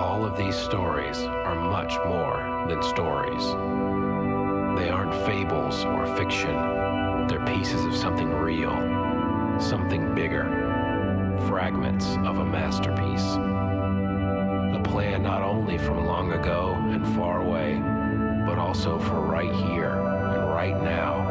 All 0.00 0.24
of 0.24 0.34
these 0.34 0.56
stories 0.56 1.18
are 1.18 1.54
much 1.54 1.94
more 2.06 2.64
than 2.66 2.82
stories. 2.82 3.44
They 4.80 4.88
aren't 4.88 5.14
fables 5.26 5.84
or 5.84 6.06
fiction, 6.16 6.56
they're 7.28 7.44
pieces 7.44 7.84
of 7.84 7.94
something 7.94 8.30
real, 8.30 8.72
something 9.60 10.14
bigger, 10.14 10.46
fragments 11.48 12.16
of 12.24 12.38
a 12.38 12.44
masterpiece. 12.46 13.36
A 14.74 14.80
plan 14.82 15.22
not 15.22 15.42
only 15.42 15.76
from 15.76 16.06
long 16.06 16.32
ago 16.32 16.78
and 16.88 17.06
far 17.14 17.42
away, 17.42 17.78
but 18.46 18.58
also 18.58 18.98
for 19.00 19.20
right 19.20 19.52
here 19.52 19.92
and 19.92 20.48
right 20.48 20.82
now. 20.82 21.28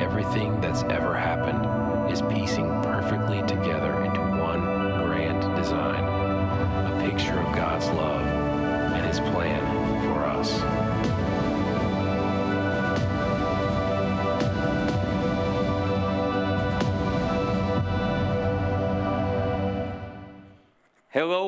Everything 0.00 0.58
that's 0.62 0.84
ever 0.84 1.14
happened 1.14 2.10
is 2.10 2.22
piecing 2.22 2.66
perfectly 2.80 3.42
together 3.42 4.02
into 4.04 4.20
one 4.20 4.62
grand 5.04 5.42
design 5.54 6.03
picture 7.04 7.38
of 7.38 7.54
God's 7.54 7.86
love 7.88 8.26
and 8.94 9.06
His 9.06 9.20
plan 9.20 9.60
for 10.06 10.24
us. 10.24 10.73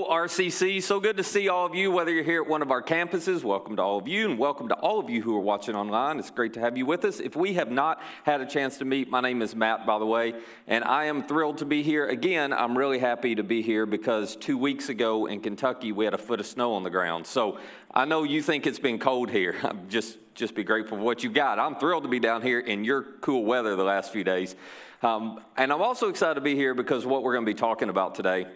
RCC. 0.05 0.83
So 0.83 1.01
good 1.01 1.17
to 1.17 1.25
see 1.25 1.49
all 1.49 1.65
of 1.65 1.75
you, 1.75 1.91
whether 1.91 2.13
you're 2.13 2.23
here 2.23 2.43
at 2.43 2.49
one 2.49 2.63
of 2.63 2.71
our 2.71 2.83
campuses. 2.83 3.43
Welcome 3.43 3.77
to 3.77 3.83
all 3.83 3.99
of 3.99 4.07
you, 4.07 4.29
and 4.29 4.39
welcome 4.39 4.69
to 4.69 4.75
all 4.75 5.01
of 5.01 5.09
you 5.09 5.23
who 5.23 5.35
are 5.37 5.41
watching 5.41 5.75
online. 5.75 6.19
It's 6.19 6.31
great 6.31 6.53
to 6.55 6.61
have 6.61 6.77
you 6.77 6.85
with 6.85 7.05
us. 7.05 7.21
If 7.21 7.35
we 7.35 7.55
have 7.55 7.71
not 7.71 8.03
had 8.25 8.41
a 8.41 8.47
chance 8.47 8.79
to 8.79 8.85
meet, 8.85 9.11
my 9.11 9.21
name 9.21 9.43
is 9.43 9.55
Matt, 9.55 9.87
by 9.87 9.99
the 9.99 10.07
way, 10.07 10.35
and 10.67 10.85
I 10.85 11.05
am 11.07 11.23
thrilled 11.23 11.59
to 11.59 11.65
be 11.65 11.83
here. 11.83 12.07
Again, 12.07 12.53
I'm 12.53 12.77
really 12.77 12.99
happy 12.99 13.35
to 13.35 13.43
be 13.43 13.63
here 13.63 13.87
because 13.87 14.37
two 14.37 14.59
weeks 14.59 14.89
ago 14.89 15.27
in 15.27 15.41
Kentucky, 15.41 15.93
we 15.93 16.05
had 16.05 16.15
a 16.15 16.19
foot 16.19 16.41
of 16.41 16.47
snow 16.47 16.75
on 16.75 16.83
the 16.83 16.91
ground. 16.91 17.27
So 17.27 17.59
I 17.93 18.05
know 18.05 18.23
you 18.23 18.43
think 18.43 18.67
it's 18.67 18.79
been 18.79 18.99
cold 18.99 19.31
here. 19.31 19.57
just, 19.89 20.19
just 20.35 20.55
be 20.55 20.65
grateful 20.65 20.99
for 20.99 21.05
what 21.05 21.25
you 21.25 21.31
got. 21.31 21.59
I'm 21.59 21.77
thrilled 21.77 22.03
to 22.03 22.09
be 22.11 22.21
down 22.21 22.43
here 22.43 22.61
in 22.61 22.85
your 22.85 23.03
cool 23.21 23.45
weather 23.45 23.75
the 23.77 23.85
last 23.85 24.13
few 24.13 24.25
days. 24.25 24.55
Um, 25.03 25.41
and 25.57 25.73
I'm 25.73 25.83
also 25.83 26.09
excited 26.09 26.35
to 26.35 26.41
be 26.41 26.55
here 26.55 26.75
because 26.75 27.07
what 27.07 27.23
we're 27.23 27.35
going 27.35 27.47
to 27.47 27.51
be 27.51 27.59
talking 27.59 27.89
about 27.89 28.15
today. 28.15 28.47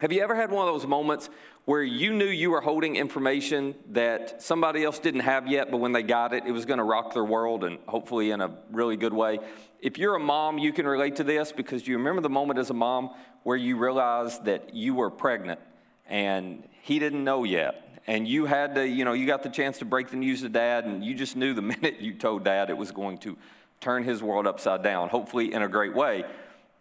Have 0.00 0.12
you 0.12 0.22
ever 0.22 0.34
had 0.34 0.50
one 0.50 0.66
of 0.66 0.74
those 0.74 0.86
moments 0.86 1.30
where 1.66 1.82
you 1.82 2.12
knew 2.12 2.26
you 2.26 2.50
were 2.50 2.60
holding 2.60 2.96
information 2.96 3.74
that 3.92 4.42
somebody 4.42 4.82
else 4.82 4.98
didn't 4.98 5.20
have 5.20 5.46
yet, 5.46 5.70
but 5.70 5.78
when 5.78 5.92
they 5.92 6.02
got 6.02 6.34
it, 6.34 6.44
it 6.46 6.50
was 6.50 6.64
going 6.64 6.78
to 6.78 6.84
rock 6.84 7.14
their 7.14 7.24
world 7.24 7.62
and 7.62 7.78
hopefully 7.86 8.32
in 8.32 8.40
a 8.40 8.50
really 8.72 8.96
good 8.96 9.14
way? 9.14 9.38
If 9.80 9.96
you're 9.96 10.16
a 10.16 10.20
mom, 10.20 10.58
you 10.58 10.72
can 10.72 10.86
relate 10.86 11.16
to 11.16 11.24
this 11.24 11.52
because 11.52 11.86
you 11.86 11.96
remember 11.96 12.22
the 12.22 12.28
moment 12.28 12.58
as 12.58 12.70
a 12.70 12.74
mom 12.74 13.10
where 13.44 13.56
you 13.56 13.76
realized 13.76 14.44
that 14.46 14.74
you 14.74 14.94
were 14.94 15.10
pregnant 15.10 15.60
and 16.06 16.68
he 16.82 16.98
didn't 16.98 17.22
know 17.22 17.44
yet. 17.44 18.02
And 18.06 18.28
you 18.28 18.46
had 18.46 18.74
to, 18.74 18.86
you 18.86 19.04
know, 19.04 19.12
you 19.12 19.26
got 19.26 19.42
the 19.42 19.48
chance 19.48 19.78
to 19.78 19.84
break 19.84 20.10
the 20.10 20.16
news 20.16 20.42
to 20.42 20.50
dad, 20.50 20.84
and 20.84 21.02
you 21.02 21.14
just 21.14 21.36
knew 21.36 21.54
the 21.54 21.62
minute 21.62 22.00
you 22.00 22.14
told 22.14 22.44
dad 22.44 22.68
it 22.68 22.76
was 22.76 22.90
going 22.90 23.18
to 23.18 23.38
turn 23.80 24.04
his 24.04 24.22
world 24.22 24.46
upside 24.46 24.82
down, 24.82 25.08
hopefully 25.08 25.52
in 25.52 25.62
a 25.62 25.68
great 25.68 25.94
way. 25.94 26.24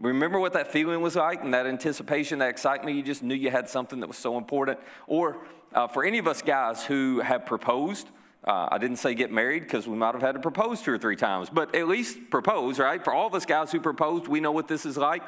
Remember 0.04 0.38
what 0.38 0.52
that 0.54 0.70
feeling 0.70 1.00
was 1.02 1.16
like 1.16 1.44
and 1.44 1.54
that 1.54 1.66
anticipation, 1.66 2.40
that 2.40 2.50
excitement? 2.50 2.98
You 2.98 3.04
just 3.04 3.24
knew 3.24 3.36
you 3.36 3.50
had 3.50 3.70
something 3.70 4.02
that 4.02 4.08
was 4.08 4.18
so 4.18 4.38
important. 4.38 4.78
Or 5.08 5.38
uh, 5.74 5.88
for 5.88 6.04
any 6.04 6.18
of 6.18 6.28
us 6.28 6.42
guys 6.42 6.84
who 6.84 7.22
have 7.22 7.46
proposed, 7.46 8.10
uh, 8.44 8.68
I 8.70 8.80
didn't 8.80 8.98
say 8.98 9.14
get 9.14 9.32
married 9.32 9.64
because 9.64 9.88
we 9.88 9.96
might 9.96 10.14
have 10.14 10.22
had 10.22 10.34
to 10.34 10.42
propose 10.42 10.82
two 10.82 10.92
or 10.92 10.98
three 10.98 11.16
times, 11.16 11.50
but 11.50 11.74
at 11.74 11.88
least 11.88 12.30
propose, 12.30 12.80
right? 12.80 13.02
For 13.02 13.14
all 13.14 13.28
of 13.28 13.34
us 13.34 13.46
guys 13.46 13.72
who 13.72 13.80
proposed, 13.80 14.28
we 14.28 14.42
know 14.42 14.52
what 14.52 14.68
this 14.68 14.86
is 14.86 14.98
like 14.98 15.24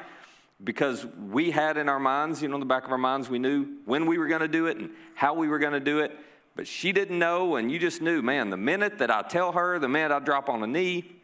because 0.62 1.06
we 1.06 1.50
had 1.50 1.78
in 1.78 1.88
our 1.88 1.98
minds, 1.98 2.42
you 2.42 2.48
know, 2.48 2.56
in 2.56 2.60
the 2.60 2.66
back 2.66 2.84
of 2.84 2.92
our 2.92 2.98
minds, 2.98 3.30
we 3.30 3.38
knew 3.38 3.66
when 3.86 4.04
we 4.04 4.18
were 4.18 4.26
going 4.26 4.42
to 4.42 4.48
do 4.48 4.66
it 4.66 4.76
and 4.76 4.90
how 5.14 5.32
we 5.32 5.48
were 5.48 5.58
going 5.58 5.72
to 5.72 5.80
do 5.80 6.00
it. 6.00 6.18
But 6.54 6.66
she 6.66 6.92
didn't 6.92 7.18
know, 7.18 7.56
and 7.56 7.72
you 7.72 7.78
just 7.78 8.02
knew, 8.02 8.20
man, 8.20 8.50
the 8.50 8.56
minute 8.58 8.98
that 8.98 9.10
I 9.10 9.22
tell 9.22 9.52
her, 9.52 9.78
the 9.78 9.88
minute 9.88 10.12
I 10.12 10.18
drop 10.18 10.50
on 10.50 10.62
a 10.62 10.66
knee, 10.66 11.16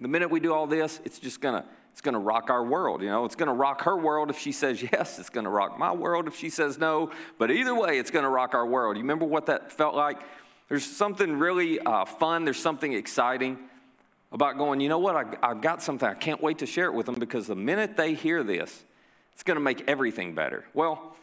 the 0.00 0.08
minute 0.08 0.30
we 0.30 0.40
do 0.40 0.52
all 0.52 0.66
this, 0.66 1.00
it's 1.04 1.18
just 1.18 1.40
going 1.40 1.62
to 1.62 1.68
it's 1.92 2.00
going 2.00 2.14
to 2.14 2.20
rock 2.20 2.50
our 2.50 2.64
world. 2.64 3.02
You 3.02 3.08
know, 3.08 3.24
it's 3.24 3.36
going 3.36 3.48
to 3.48 3.54
rock 3.54 3.82
her 3.82 3.96
world 3.96 4.30
if 4.30 4.38
she 4.38 4.52
says 4.52 4.82
yes. 4.82 5.18
It's 5.18 5.30
going 5.30 5.44
to 5.44 5.50
rock 5.50 5.78
my 5.78 5.92
world 5.92 6.28
if 6.28 6.36
she 6.36 6.50
says 6.50 6.78
no. 6.78 7.10
But 7.38 7.50
either 7.50 7.74
way, 7.74 7.98
it's 7.98 8.10
going 8.10 8.24
to 8.24 8.30
rock 8.30 8.54
our 8.54 8.66
world. 8.66 8.96
You 8.96 9.02
remember 9.02 9.26
what 9.26 9.46
that 9.46 9.72
felt 9.72 9.94
like? 9.94 10.20
There's 10.68 10.84
something 10.84 11.38
really 11.38 11.80
uh, 11.80 12.04
fun. 12.04 12.44
There's 12.44 12.58
something 12.58 12.92
exciting 12.92 13.58
about 14.32 14.56
going. 14.56 14.80
You 14.80 14.88
know 14.88 14.98
what? 14.98 15.16
I, 15.16 15.50
I've 15.50 15.60
got 15.60 15.82
something. 15.82 16.08
I 16.08 16.14
can't 16.14 16.40
wait 16.40 16.58
to 16.58 16.66
share 16.66 16.86
it 16.86 16.94
with 16.94 17.06
them 17.06 17.16
because 17.16 17.48
the 17.48 17.56
minute 17.56 17.96
they 17.96 18.14
hear 18.14 18.42
this, 18.42 18.84
it's 19.32 19.42
going 19.42 19.56
to 19.56 19.62
make 19.62 19.84
everything 19.88 20.34
better. 20.34 20.64
Well, 20.74 21.16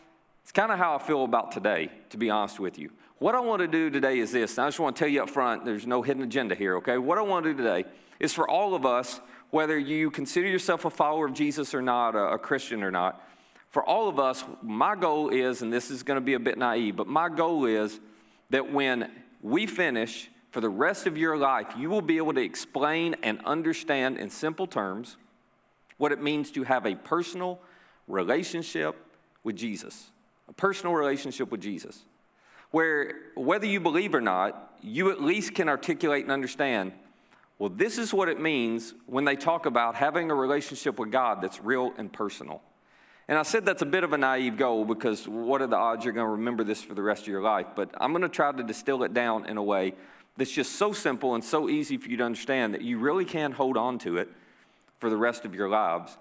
it's 0.44 0.51
kind 0.51 0.72
of 0.72 0.77
how 0.77 0.95
I 0.95 1.00
feel 1.00 1.23
about 1.23 1.51
today, 1.51 1.89
to 2.09 2.17
be 2.17 2.29
honest 2.29 2.59
with 2.59 2.77
you. 2.77 2.91
What 3.19 3.35
I 3.35 3.39
want 3.39 3.61
to 3.61 3.67
do 3.67 3.89
today 3.89 4.19
is 4.19 4.31
this. 4.31 4.59
I 4.59 4.67
just 4.67 4.79
want 4.79 4.95
to 4.95 5.00
tell 5.00 5.09
you 5.09 5.23
up 5.23 5.29
front. 5.29 5.66
There's 5.66 5.88
no 5.88 6.01
hidden 6.01 6.23
agenda 6.23 6.56
here. 6.56 6.77
Okay? 6.77 6.97
What 6.97 7.17
I 7.17 7.22
want 7.22 7.45
to 7.45 7.53
do 7.53 7.57
today 7.57 7.85
is 8.19 8.33
for 8.33 8.50
all 8.50 8.75
of 8.75 8.85
us 8.85 9.19
whether 9.51 9.77
you 9.77 10.11
consider 10.11 10.47
yourself 10.47 10.85
a 10.85 10.89
follower 10.89 11.25
of 11.25 11.33
Jesus 11.33 11.73
or 11.73 11.81
not, 11.81 12.15
a, 12.15 12.33
a 12.33 12.37
Christian 12.37 12.83
or 12.83 12.91
not, 12.91 13.21
for 13.69 13.83
all 13.83 14.07
of 14.07 14.19
us, 14.19 14.43
my 14.61 14.95
goal 14.95 15.29
is, 15.29 15.61
and 15.61 15.71
this 15.71 15.91
is 15.91 16.03
going 16.03 16.17
to 16.17 16.25
be 16.25 16.33
a 16.33 16.39
bit 16.39 16.57
naive, 16.57 16.95
but 16.95 17.07
my 17.07 17.29
goal 17.29 17.65
is 17.65 17.99
that 18.49 18.71
when 18.71 19.11
we 19.41 19.65
finish, 19.65 20.29
for 20.51 20.61
the 20.61 20.69
rest 20.69 21.05
of 21.05 21.17
your 21.17 21.37
life, 21.37 21.67
you 21.77 21.89
will 21.89 22.01
be 22.01 22.17
able 22.17 22.33
to 22.33 22.41
explain 22.41 23.15
and 23.21 23.39
understand 23.45 24.17
in 24.17 24.29
simple 24.29 24.65
terms 24.65 25.17
what 25.97 26.11
it 26.11 26.21
means 26.21 26.51
to 26.51 26.63
have 26.63 26.85
a 26.85 26.95
personal 26.95 27.59
relationship 28.07 28.95
with 29.43 29.55
Jesus. 29.55 30.09
A 30.47 30.53
personal 30.53 30.95
relationship 30.95 31.51
with 31.51 31.61
Jesus. 31.61 32.03
Where, 32.71 33.13
whether 33.35 33.65
you 33.65 33.79
believe 33.79 34.15
or 34.15 34.21
not, 34.21 34.73
you 34.81 35.11
at 35.11 35.21
least 35.21 35.53
can 35.53 35.69
articulate 35.69 36.23
and 36.23 36.31
understand 36.31 36.93
well, 37.59 37.69
this 37.69 37.97
is 37.97 38.13
what 38.13 38.29
it 38.29 38.40
means 38.40 38.94
when 39.07 39.25
they 39.25 39.35
talk 39.35 39.66
about 39.66 39.95
having 39.95 40.29
a 40.29 40.35
relationship 40.35 41.00
with 41.00 41.12
God 41.12 41.41
that's 41.41 41.62
real 41.62 41.91
and 41.97 42.12
personal. 42.12 42.62
And 43.28 43.38
I 43.38 43.44
said 43.44 43.66
that's 43.66 43.81
a 43.81 43.88
bit 43.88 44.03
of 44.03 44.13
a 44.13 44.18
naive 44.18 44.57
goal 44.57 44.85
because 44.85 45.28
what 45.28 45.62
are 45.62 45.68
the 45.68 45.75
odds 45.75 46.06
you're 46.06 46.13
going 46.13 46.28
to 46.28 46.31
remember 46.31 46.63
this 46.63 46.81
for 46.81 46.94
the 46.94 47.01
rest 47.01 47.23
of 47.23 47.28
your 47.28 47.41
life? 47.41 47.66
But 47.75 47.90
I'm 48.00 48.12
going 48.12 48.22
to 48.22 48.29
try 48.29 48.51
to 48.51 48.63
distill 48.63 49.03
it 49.03 49.13
down 49.13 49.47
in 49.47 49.57
a 49.57 49.63
way 49.63 49.95
that's 50.38 50.51
just 50.51 50.73
so 50.73 50.94
simple 50.94 51.35
and 51.35 51.44
so 51.44 51.68
easy 51.68 51.97
for 51.97 52.09
you 52.09 52.18
to 52.18 52.23
understand 52.23 52.73
that 52.75 52.81
you 52.81 53.00
really 53.00 53.25
can 53.25 53.51
hold 53.51 53.75
on 53.75 53.97
to 54.00 54.18
it 54.18 54.29
for 55.00 55.09
the 55.09 55.18
rest 55.18 55.44
of 55.44 55.56
your 55.56 55.68
lives. 55.68 56.16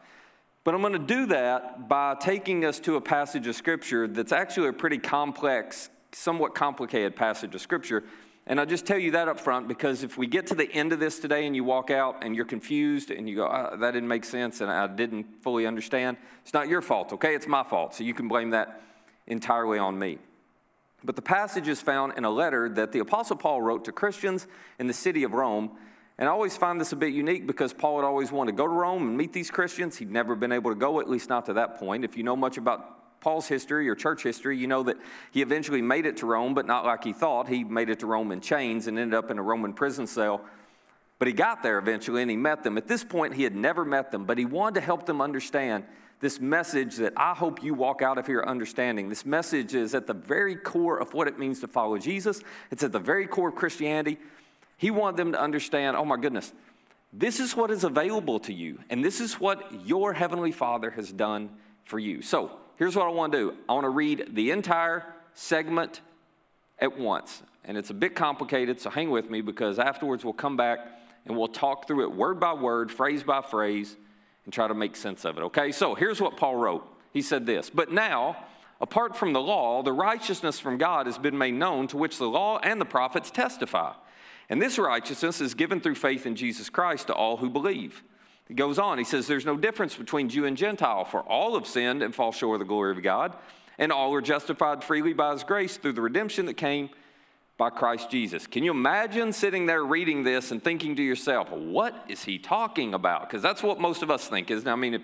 But 0.65 0.75
I'm 0.75 0.81
going 0.81 0.95
to 0.95 0.99
do 0.99 1.27
that 1.27 1.89
by 1.89 2.17
taking 2.19 2.65
us 2.65 2.81
to 2.81 2.97
a 2.97 3.01
passage 3.01 3.47
of 3.47 3.55
Scripture 3.55 4.09
that's 4.09 4.33
actually 4.33 4.69
a 4.69 4.73
pretty 4.73 4.99
complex, 4.99 5.91
somewhat 6.13 6.55
complicated 6.57 7.15
passage 7.15 7.55
of 7.55 7.61
Scripture 7.61 8.03
and 8.49 8.61
I'll 8.61 8.67
just 8.67 8.87
tell 8.87 8.99
you 8.99 9.11
that 9.13 9.27
up 9.27 9.41
front 9.41 9.67
because 9.67 10.05
if 10.05 10.17
we 10.17 10.29
get 10.29 10.47
to 10.49 10.55
the 10.55 10.71
end 10.73 10.93
of 10.93 11.01
this 11.01 11.19
today 11.19 11.47
and 11.47 11.57
you 11.57 11.65
walk 11.65 11.91
out 11.91 12.23
and 12.23 12.37
you're 12.37 12.45
confused 12.45 13.11
and 13.11 13.29
you 13.29 13.35
go, 13.35 13.47
oh, 13.47 13.77
that 13.77 13.91
didn't 13.91 14.09
make 14.09 14.25
sense 14.25 14.61
and 14.61 14.71
I 14.71 14.87
didn't 14.87 15.43
fully 15.43 15.67
understand, 15.67 16.17
it's 16.43 16.55
not 16.55 16.69
your 16.69 16.81
fault, 16.81 17.13
okay? 17.15 17.35
It's 17.35 17.49
my 17.49 17.65
fault. 17.65 17.95
So 17.95 18.05
you 18.05 18.15
can 18.15 18.29
blame 18.29 18.51
that 18.51 18.83
entirely 19.27 19.79
on 19.79 19.99
me. 19.99 20.19
But 21.03 21.17
the 21.17 21.23
passage 21.23 21.67
is 21.67 21.83
found 21.83 22.15
in 22.17 22.25
a 22.25 22.31
letter 22.31 22.69
that 22.71 22.93
the 22.93 23.01
Apostle 23.01 23.37
Paul 23.37 23.63
wrote 23.63 23.85
to 23.87 23.93
Christians 23.93 24.47
in 24.79 24.87
the 24.87 24.93
city 24.93 25.25
of 25.25 25.33
Rome. 25.33 25.73
And 26.17 26.29
I 26.29 26.33
always 26.33 26.57
find 26.57 26.81
this 26.81 26.93
a 26.93 26.97
bit 26.97 27.13
unique 27.13 27.49
because 27.49 27.73
Paul 27.73 27.97
had 27.97 28.05
always 28.05 28.31
wanted 28.31 28.53
to 28.53 28.57
go 28.57 28.67
to 28.67 28.73
Rome 28.73 29.09
and 29.09 29.17
meet 29.17 29.33
these 29.33 29.51
Christians. 29.51 29.99
He'd 29.99 30.11
never 30.11 30.37
been 30.37 30.53
able 30.53 30.71
to 30.71 30.77
go, 30.77 31.01
at 31.01 31.11
least 31.11 31.29
not 31.29 31.47
to 31.47 31.55
that 31.55 31.79
point. 31.79 32.05
If 32.05 32.17
you 32.17 32.23
know 32.23 32.37
much 32.37 32.59
about 32.59 32.97
Paul's 33.21 33.49
history 33.49 33.89
or 33.89 33.95
church 33.95 34.23
history, 34.23 34.57
you 34.57 34.67
know 34.67 34.83
that 34.85 34.97
he 35.33 35.43
eventually 35.43 35.83
made 35.83 36.07
it 36.07 36.19
to 36.19 36.27
Rome, 36.27 36.55
but 36.55 36.67
not 36.67 36.85
like 36.85 37.05
he 37.05 37.13
thought. 37.13 37.49
He 37.49 37.65
made 37.65 37.91
it 37.91 38.01
to 38.01 38.07
Rome 38.07 38.33
in 38.33 38.41
chains 38.41 38.87
and 38.87 38.99
ended 38.99 39.17
up 39.17 39.31
in 39.31 39.39
a 39.39 39.43
Roman 39.43 39.73
prison 39.73 40.07
cell. 40.07 40.43
But 41.19 41.29
he 41.29 41.35
got 41.35 41.63
there 41.63 41.79
eventually 41.79 42.23
and 42.23 42.31
he 42.31 42.37
met 42.37 42.63
them. 42.63 42.77
At 42.77 42.89
this 42.89 43.03
point, 43.03 43.35
he 43.35 43.43
had 43.43 43.57
never 43.57 43.85
met 43.85 44.11
them, 44.11 44.25
but 44.25 44.39
he 44.39 44.45
wanted 44.45 44.75
to 44.77 44.81
help 44.83 45.07
them 45.07 45.21
understand 45.21 45.85
this 46.21 46.41
message 46.41 46.97
that 46.97 47.13
I 47.17 47.35
hope 47.35 47.63
you 47.63 47.75
walk 47.75 48.03
out 48.03 48.19
of 48.19 48.27
here 48.27 48.43
understanding. 48.43 49.09
This 49.09 49.27
message 49.27 49.75
is 49.75 49.95
at 49.95 50.07
the 50.07 50.15
very 50.15 50.57
core 50.57 50.99
of 50.99 51.13
what 51.15 51.29
it 51.29 51.39
means 51.39 51.61
to 51.61 51.69
follow 51.69 51.99
Jesus, 51.99 52.41
it's 52.71 52.83
at 52.83 52.93
the 52.93 52.99
very 52.99 53.27
core 53.27 53.51
of 53.51 53.55
Christianity. 53.55 54.19
He 54.79 54.91
wanted 54.91 55.17
them 55.17 55.33
to 55.33 55.41
understand 55.41 55.97
oh 55.97 56.05
my 56.05 56.17
goodness, 56.17 56.53
this 57.13 57.41
is 57.41 57.57
what 57.57 57.71
is 57.71 57.85
available 57.85 58.39
to 58.41 58.53
you, 58.53 58.79
and 58.91 59.05
this 59.05 59.21
is 59.21 59.41
what 59.41 59.87
your 59.87 60.13
Heavenly 60.13 60.53
Father 60.53 60.91
has 60.91 61.13
done 61.13 61.51
for 61.85 61.99
you. 61.99 62.23
So, 62.23 62.59
here's 62.77 62.97
what 62.97 63.07
I 63.07 63.11
want 63.11 63.33
to 63.33 63.39
do 63.39 63.55
I 63.69 63.73
want 63.75 63.85
to 63.85 63.91
read 63.91 64.31
the 64.35 64.51
entire 64.51 65.05
segment 65.35 66.01
at 66.79 66.99
once. 66.99 67.43
And 67.65 67.77
it's 67.77 67.91
a 67.91 67.95
bit 67.95 68.15
complicated, 68.15 68.81
so 68.81 68.91
hang 68.91 69.11
with 69.11 69.29
me 69.29 69.41
because 69.41 69.79
afterwards 69.79 70.25
we'll 70.25 70.35
come 70.35 70.57
back 70.57 70.79
and 71.25 71.37
we'll 71.37 71.49
talk 71.49 71.89
through 71.89 72.05
it 72.05 72.13
word 72.13 72.39
by 72.39 72.53
word, 72.53 72.93
phrase 72.93 73.25
by 73.25 73.43
phrase, 73.43 73.97
and 74.45 74.55
try 74.55 74.69
to 74.69 74.75
make 74.75 74.95
sense 74.95 75.25
of 75.25 75.37
it. 75.37 75.43
Okay, 75.43 75.73
so 75.73 75.95
here's 75.95 76.21
what 76.21 76.37
Paul 76.37 76.57
wrote. 76.57 76.87
He 77.13 77.23
said 77.23 77.47
this 77.47 77.69
But 77.69 77.91
now, 77.91 78.37
apart 78.81 79.17
from 79.17 79.33
the 79.33 79.41
law, 79.41 79.83
the 79.83 79.93
righteousness 79.93 80.61
from 80.61 80.79
God 80.79 81.07
has 81.07 81.19
been 81.19 81.37
made 81.37 81.55
known, 81.55 81.89
to 81.89 81.97
which 81.97 82.19
the 82.19 82.29
law 82.29 82.59
and 82.59 82.81
the 82.81 82.85
prophets 82.85 83.31
testify. 83.31 83.93
And 84.49 84.63
this 84.63 84.79
righteousness 84.79 85.41
is 85.41 85.55
given 85.55 85.81
through 85.81 85.97
faith 85.97 86.25
in 86.25 86.37
Jesus 86.37 86.71
Christ 86.71 87.09
to 87.09 87.15
all 87.15 87.39
who 87.39 87.51
believe. 87.51 88.05
He 88.49 88.55
goes 88.55 88.79
on, 88.79 88.99
he 88.99 89.05
says, 89.05 89.27
There's 89.27 89.47
no 89.47 89.57
difference 89.57 89.97
between 89.97 90.29
Jew 90.29 90.45
and 90.45 90.57
Gentile, 90.57 91.05
for 91.05 91.21
all 91.21 91.55
have 91.55 91.67
sinned 91.67 92.03
and 92.03 92.15
fall 92.15 92.33
short 92.33 92.57
of 92.57 92.59
the 92.61 92.65
glory 92.65 92.93
of 92.93 93.03
God, 93.03 93.37
And 93.79 93.93
all 93.93 94.15
are 94.15 94.21
justified 94.21 94.85
freely 94.85 95.13
by 95.13 95.33
his 95.33 95.45
grace 95.45 95.77
through 95.77 95.93
the 95.93 96.03
redemption 96.03 96.47
that 96.47 96.55
came 96.55 96.91
by 97.59 97.71
Christ 97.71 98.11
Jesus. 98.11 98.47
Can 98.47 98.63
you 98.65 98.71
imagine 98.71 99.33
sitting 99.33 99.67
there 99.67 99.85
reading 99.85 100.25
this 100.25 100.51
and 100.51 100.63
thinking 100.63 100.97
to 100.97 101.03
yourself, 101.03 101.51
what 101.51 102.05
is 102.09 102.23
he 102.23 102.39
talking 102.39 102.95
about? 102.95 103.29
Because 103.29 103.43
that's 103.43 103.63
what 103.63 103.81
most 103.81 104.03
of 104.03 104.11
us 104.11 104.29
think, 104.29 104.51
isn't 104.51 104.69
it? 104.69 104.71
I 104.71 104.77
mean, 104.77 104.95
if, 104.95 105.03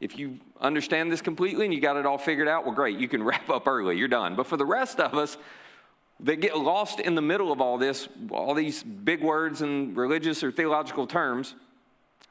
if 0.00 0.18
you 0.18 0.38
understand 0.60 1.12
this 1.12 1.22
completely 1.22 1.64
and 1.64 1.72
you 1.72 1.80
got 1.80 1.96
it 1.96 2.04
all 2.04 2.18
figured 2.18 2.48
out, 2.48 2.64
well, 2.64 2.74
great, 2.74 2.98
you 2.98 3.08
can 3.08 3.22
wrap 3.24 3.48
up 3.48 3.68
early, 3.68 3.96
you're 3.96 4.08
done. 4.08 4.34
But 4.34 4.46
for 4.48 4.56
the 4.56 4.66
rest 4.66 4.98
of 4.98 5.14
us 5.14 5.36
that 6.20 6.40
get 6.40 6.58
lost 6.58 7.00
in 7.00 7.14
the 7.14 7.22
middle 7.22 7.52
of 7.52 7.60
all 7.60 7.78
this, 7.78 8.08
all 8.30 8.54
these 8.54 8.82
big 8.82 9.22
words 9.22 9.62
and 9.62 9.96
religious 9.96 10.42
or 10.42 10.50
theological 10.50 11.06
terms, 11.06 11.54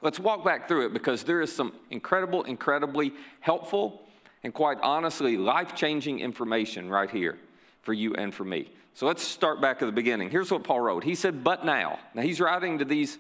let's 0.01 0.19
walk 0.19 0.43
back 0.43 0.67
through 0.67 0.85
it 0.85 0.93
because 0.93 1.23
there 1.23 1.41
is 1.41 1.53
some 1.53 1.73
incredible, 1.89 2.43
incredibly 2.43 3.13
helpful, 3.39 4.01
and 4.43 4.53
quite 4.53 4.79
honestly, 4.81 5.37
life 5.37 5.75
changing 5.75 6.19
information 6.19 6.89
right 6.89 7.09
here 7.09 7.37
for 7.81 7.93
you 7.93 8.15
and 8.15 8.33
for 8.33 8.43
me. 8.43 8.69
So 8.93 9.05
let's 9.05 9.23
start 9.23 9.61
back 9.61 9.81
at 9.81 9.85
the 9.85 9.91
beginning. 9.91 10.29
Here's 10.29 10.51
what 10.51 10.63
Paul 10.63 10.81
wrote. 10.81 11.03
He 11.03 11.15
said, 11.15 11.43
But 11.43 11.65
now. 11.65 11.99
Now 12.13 12.23
he's 12.23 12.39
writing 12.39 12.79
to 12.79 12.85
these 12.85 13.17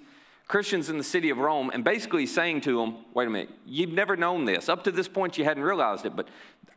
Christians 0.47 0.89
in 0.89 0.97
the 0.97 1.03
city 1.03 1.29
of 1.29 1.37
Rome 1.37 1.71
and 1.73 1.83
basically 1.83 2.25
saying 2.25 2.61
to 2.61 2.77
them, 2.77 2.97
Wait 3.13 3.27
a 3.27 3.31
minute, 3.31 3.49
you've 3.65 3.91
never 3.91 4.17
known 4.17 4.45
this. 4.45 4.67
Up 4.67 4.83
to 4.83 4.91
this 4.91 5.07
point, 5.07 5.37
you 5.37 5.45
hadn't 5.45 5.63
realized 5.63 6.05
it, 6.05 6.15
but 6.15 6.27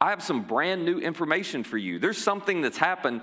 I 0.00 0.11
have 0.11 0.23
some 0.23 0.43
brand 0.43 0.85
new 0.85 0.99
information 0.99 1.65
for 1.65 1.77
you. 1.77 1.99
There's 1.99 2.19
something 2.19 2.61
that's 2.61 2.79
happened, 2.79 3.23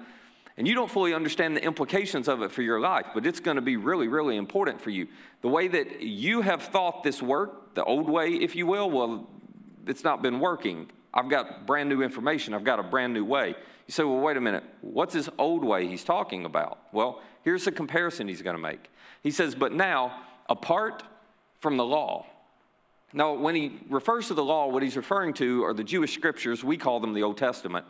and 0.62 0.68
you 0.68 0.76
don't 0.76 0.92
fully 0.92 1.16
understand 1.16 1.58
the 1.58 1.64
implications 1.64 2.28
of 2.28 2.44
it 2.44 2.52
for 2.52 2.62
your 2.62 2.80
life, 2.80 3.08
but 3.16 3.26
it's 3.26 3.40
going 3.40 3.56
to 3.56 3.64
be 3.64 3.78
really, 3.78 4.08
really 4.08 4.38
important 4.38 4.80
for 4.80 4.92
you. 4.92 5.08
The 5.42 5.48
way 5.48 5.68
that 5.68 6.02
you 6.04 6.42
have 6.42 6.62
thought 6.62 7.02
this 7.02 7.20
worked, 7.20 7.74
the 7.74 7.84
old 7.84 8.08
way, 8.08 8.34
if 8.34 8.56
you 8.56 8.68
will, 8.68 8.88
well, 8.92 9.28
it's 9.88 10.04
not 10.04 10.22
been 10.22 10.40
working. 10.40 10.92
I've 11.16 11.32
got 11.32 11.66
brand 11.66 11.90
new 11.90 12.04
information. 12.04 12.54
I've 12.54 12.64
got 12.64 12.80
a 12.80 12.84
brand 12.84 13.12
new 13.12 13.26
way. 13.26 13.56
You 13.88 13.92
say, 13.92 14.04
well, 14.04 14.20
wait 14.20 14.38
a 14.38 14.40
minute. 14.40 14.64
What's 14.82 15.16
this 15.16 15.30
old 15.40 15.64
way 15.64 15.88
he's 15.88 16.04
talking 16.04 16.46
about? 16.46 16.78
Well, 16.92 17.24
here's 17.44 17.66
the 17.66 17.72
comparison 17.72 18.28
he's 18.28 18.44
going 18.44 18.56
to 18.56 18.62
make. 18.62 18.92
He 19.24 19.32
says, 19.32 19.56
but 19.56 19.74
now, 19.74 20.16
apart 20.48 21.02
from 21.60 21.78
the 21.78 21.86
law. 21.86 22.28
Now, 23.14 23.34
when 23.34 23.56
he 23.56 23.80
refers 23.90 24.28
to 24.28 24.36
the 24.36 24.44
law, 24.44 24.68
what 24.68 24.84
he's 24.84 24.96
referring 24.96 25.34
to 25.34 25.64
are 25.64 25.74
the 25.74 25.84
Jewish 25.84 26.14
scriptures. 26.14 26.64
We 26.64 26.78
call 26.78 27.00
them 27.00 27.16
the 27.16 27.24
Old 27.24 27.40
Testament. 27.40 27.88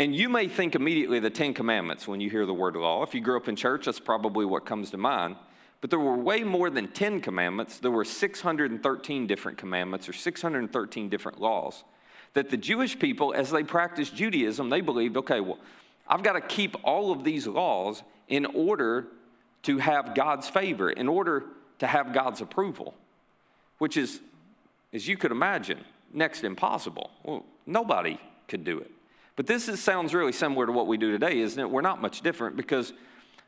And 0.00 0.16
you 0.16 0.30
may 0.30 0.48
think 0.48 0.74
immediately 0.74 1.20
the 1.20 1.28
Ten 1.28 1.52
Commandments 1.52 2.08
when 2.08 2.22
you 2.22 2.30
hear 2.30 2.46
the 2.46 2.54
word 2.54 2.74
law. 2.74 3.02
If 3.02 3.14
you 3.14 3.20
grew 3.20 3.36
up 3.36 3.48
in 3.48 3.54
church, 3.54 3.84
that's 3.84 4.00
probably 4.00 4.46
what 4.46 4.64
comes 4.64 4.90
to 4.92 4.96
mind. 4.96 5.36
But 5.82 5.90
there 5.90 5.98
were 5.98 6.16
way 6.16 6.42
more 6.42 6.70
than 6.70 6.88
10 6.88 7.20
commandments. 7.20 7.78
There 7.78 7.90
were 7.90 8.06
613 8.06 9.26
different 9.26 9.58
commandments 9.58 10.08
or 10.08 10.14
613 10.14 11.10
different 11.10 11.38
laws 11.38 11.84
that 12.32 12.48
the 12.48 12.56
Jewish 12.56 12.98
people, 12.98 13.34
as 13.34 13.50
they 13.50 13.62
practiced 13.62 14.16
Judaism, 14.16 14.70
they 14.70 14.80
believed 14.80 15.18
okay, 15.18 15.40
well, 15.40 15.58
I've 16.08 16.22
got 16.22 16.32
to 16.32 16.40
keep 16.40 16.76
all 16.82 17.12
of 17.12 17.22
these 17.22 17.46
laws 17.46 18.02
in 18.26 18.46
order 18.46 19.06
to 19.64 19.76
have 19.76 20.14
God's 20.14 20.48
favor, 20.48 20.88
in 20.88 21.08
order 21.08 21.44
to 21.78 21.86
have 21.86 22.14
God's 22.14 22.40
approval, 22.40 22.94
which 23.76 23.98
is, 23.98 24.20
as 24.94 25.06
you 25.06 25.18
could 25.18 25.30
imagine, 25.30 25.80
next 26.10 26.42
impossible. 26.42 27.10
Well, 27.22 27.44
nobody 27.66 28.18
could 28.48 28.64
do 28.64 28.78
it. 28.78 28.90
But 29.40 29.46
this 29.46 29.70
is, 29.70 29.82
sounds 29.82 30.12
really 30.12 30.32
similar 30.32 30.66
to 30.66 30.72
what 30.72 30.86
we 30.86 30.98
do 30.98 31.12
today, 31.12 31.38
isn't 31.40 31.58
it? 31.58 31.70
We're 31.70 31.80
not 31.80 32.02
much 32.02 32.20
different 32.20 32.56
because 32.56 32.92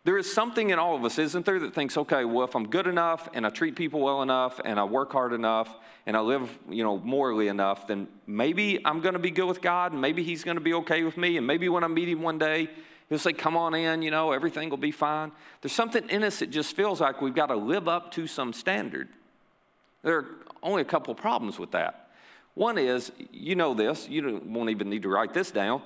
there 0.05 0.17
is 0.17 0.33
something 0.33 0.71
in 0.71 0.79
all 0.79 0.97
of 0.97 1.05
us, 1.05 1.19
isn't 1.19 1.45
there, 1.45 1.61
that 1.61 1.75
thinks, 1.75 1.99
okay, 1.99 2.25
well, 2.25 2.47
if 2.47 2.57
I'm 2.57 2.67
good 2.67 2.87
enough 2.87 3.29
and 3.35 3.45
I 3.45 3.51
treat 3.51 3.77
people 3.77 4.01
well 4.01 4.23
enough 4.23 4.59
and 4.65 4.81
I 4.81 4.85
work 4.85 5.13
hard 5.13 5.35
enough 5.35 5.69
and 6.07 6.17
I 6.17 6.21
live, 6.21 6.49
you 6.71 6.83
know, 6.83 6.97
morally 6.97 7.49
enough, 7.49 7.87
then 7.89 8.09
maybe 8.27 8.81
I'm 8.87 9.03
going 9.03 9.13
to 9.13 9.19
be 9.19 9.31
good 9.31 9.45
with 9.45 9.61
God 9.61 9.93
and 9.93 10.01
maybe 10.01 10.23
He's 10.23 10.45
going 10.45 10.57
to 10.57 10.63
be 10.63 10.73
okay 10.73 11.03
with 11.03 11.19
me. 11.19 11.37
And 11.37 11.47
maybe 11.47 11.69
when 11.69 11.85
I 11.85 11.89
meet 11.89 12.09
Him 12.09 12.23
one 12.23 12.39
day, 12.39 12.71
He'll 13.11 13.19
say, 13.19 13.35
come 13.35 13.55
on 13.59 13.75
in, 13.75 14.01
you 14.01 14.11
know, 14.11 14.33
everything 14.33 14.71
will 14.71 14.79
be 14.79 14.93
fine. 14.93 15.31
There's 15.61 15.75
something 15.75 16.09
in 16.09 16.25
us 16.25 16.39
that 16.39 16.49
just 16.49 16.75
feels 16.75 17.03
like 17.03 17.21
we've 17.21 17.35
got 17.35 17.49
to 17.49 17.57
live 17.57 17.87
up 17.87 18.13
to 18.13 18.27
some 18.27 18.55
standard. 18.55 19.11
There 20.03 20.17
are 20.17 20.27
only 20.63 20.81
a 20.81 20.87
couple 20.87 21.15
problems 21.15 21.59
with 21.59 21.73
that. 21.73 22.02
One 22.55 22.79
is, 22.79 23.13
you 23.33 23.55
know 23.55 23.75
this, 23.75 24.09
you 24.09 24.43
won't 24.45 24.71
even 24.71 24.91
need 24.91 25.03
to 25.03 25.09
write 25.09 25.33
this 25.33 25.51
down. 25.51 25.83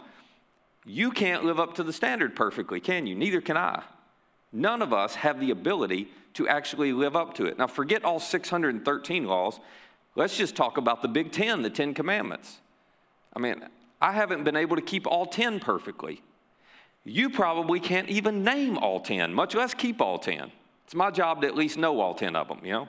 You 0.85 1.11
can't 1.11 1.45
live 1.45 1.61
up 1.61 1.75
to 1.75 1.83
the 1.83 1.93
standard 1.93 2.35
perfectly, 2.35 2.81
can 2.81 3.07
you? 3.07 3.15
Neither 3.15 3.41
can 3.41 3.57
I. 3.57 3.83
None 4.53 4.83
of 4.83 4.93
us 4.93 5.17
have 5.17 5.41
the 5.41 5.51
ability 5.51 6.09
to 6.35 6.49
actually 6.49 6.93
live 6.93 7.17
up 7.17 7.35
to 7.35 7.47
it. 7.47 7.59
Now, 7.59 7.67
forget 7.67 8.05
all 8.05 8.21
613 8.21 9.25
laws. 9.27 9.61
Let's 10.15 10.37
just 10.37 10.57
talk 10.57 10.77
about 10.77 11.03
the 11.03 11.09
Big 11.09 11.33
Ten, 11.33 11.63
the 11.63 11.71
Ten 11.71 11.95
Commandments. 11.95 12.59
I 13.35 13.39
mean, 13.39 13.63
I 14.01 14.13
haven't 14.13 14.45
been 14.45 14.57
able 14.57 14.77
to 14.77 14.83
keep 14.83 15.07
all 15.07 15.27
10 15.27 15.61
perfectly. 15.61 16.23
You 17.05 17.31
probably 17.31 17.81
can't 17.81 18.09
even 18.09 18.43
name 18.43 18.79
all 18.79 19.01
10, 19.01 19.33
much 19.33 19.55
less 19.55 19.75
keep 19.75 20.01
all 20.01 20.19
10. 20.19 20.51
It's 20.85 20.95
my 20.95 21.11
job 21.11 21.43
to 21.43 21.49
at 21.49 21.57
least 21.57 21.79
know 21.79 22.01
all 22.01 22.15
10 22.15 22.37
of 22.37 22.49
them, 22.49 22.61
you 22.65 22.73
know? 22.73 22.89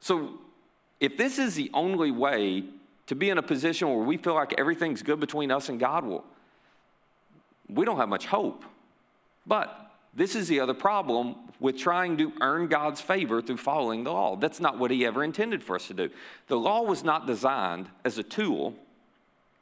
So, 0.00 0.38
if 0.98 1.16
this 1.16 1.38
is 1.38 1.54
the 1.54 1.70
only 1.74 2.10
way 2.10 2.64
to 3.10 3.16
be 3.16 3.28
in 3.28 3.38
a 3.38 3.42
position 3.42 3.88
where 3.88 4.06
we 4.06 4.16
feel 4.16 4.34
like 4.34 4.54
everything's 4.56 5.02
good 5.02 5.18
between 5.18 5.50
us 5.50 5.68
and 5.68 5.80
God, 5.80 6.06
well, 6.06 6.24
we 7.68 7.84
don't 7.84 7.96
have 7.96 8.08
much 8.08 8.26
hope. 8.26 8.64
But 9.44 9.90
this 10.14 10.36
is 10.36 10.46
the 10.46 10.60
other 10.60 10.74
problem 10.74 11.34
with 11.58 11.76
trying 11.76 12.18
to 12.18 12.32
earn 12.40 12.68
God's 12.68 13.00
favor 13.00 13.42
through 13.42 13.56
following 13.56 14.04
the 14.04 14.12
law. 14.12 14.36
That's 14.36 14.60
not 14.60 14.78
what 14.78 14.92
He 14.92 15.04
ever 15.04 15.24
intended 15.24 15.64
for 15.64 15.74
us 15.74 15.88
to 15.88 15.94
do. 15.94 16.08
The 16.46 16.56
law 16.56 16.82
was 16.82 17.02
not 17.02 17.26
designed 17.26 17.88
as 18.04 18.16
a 18.16 18.22
tool 18.22 18.76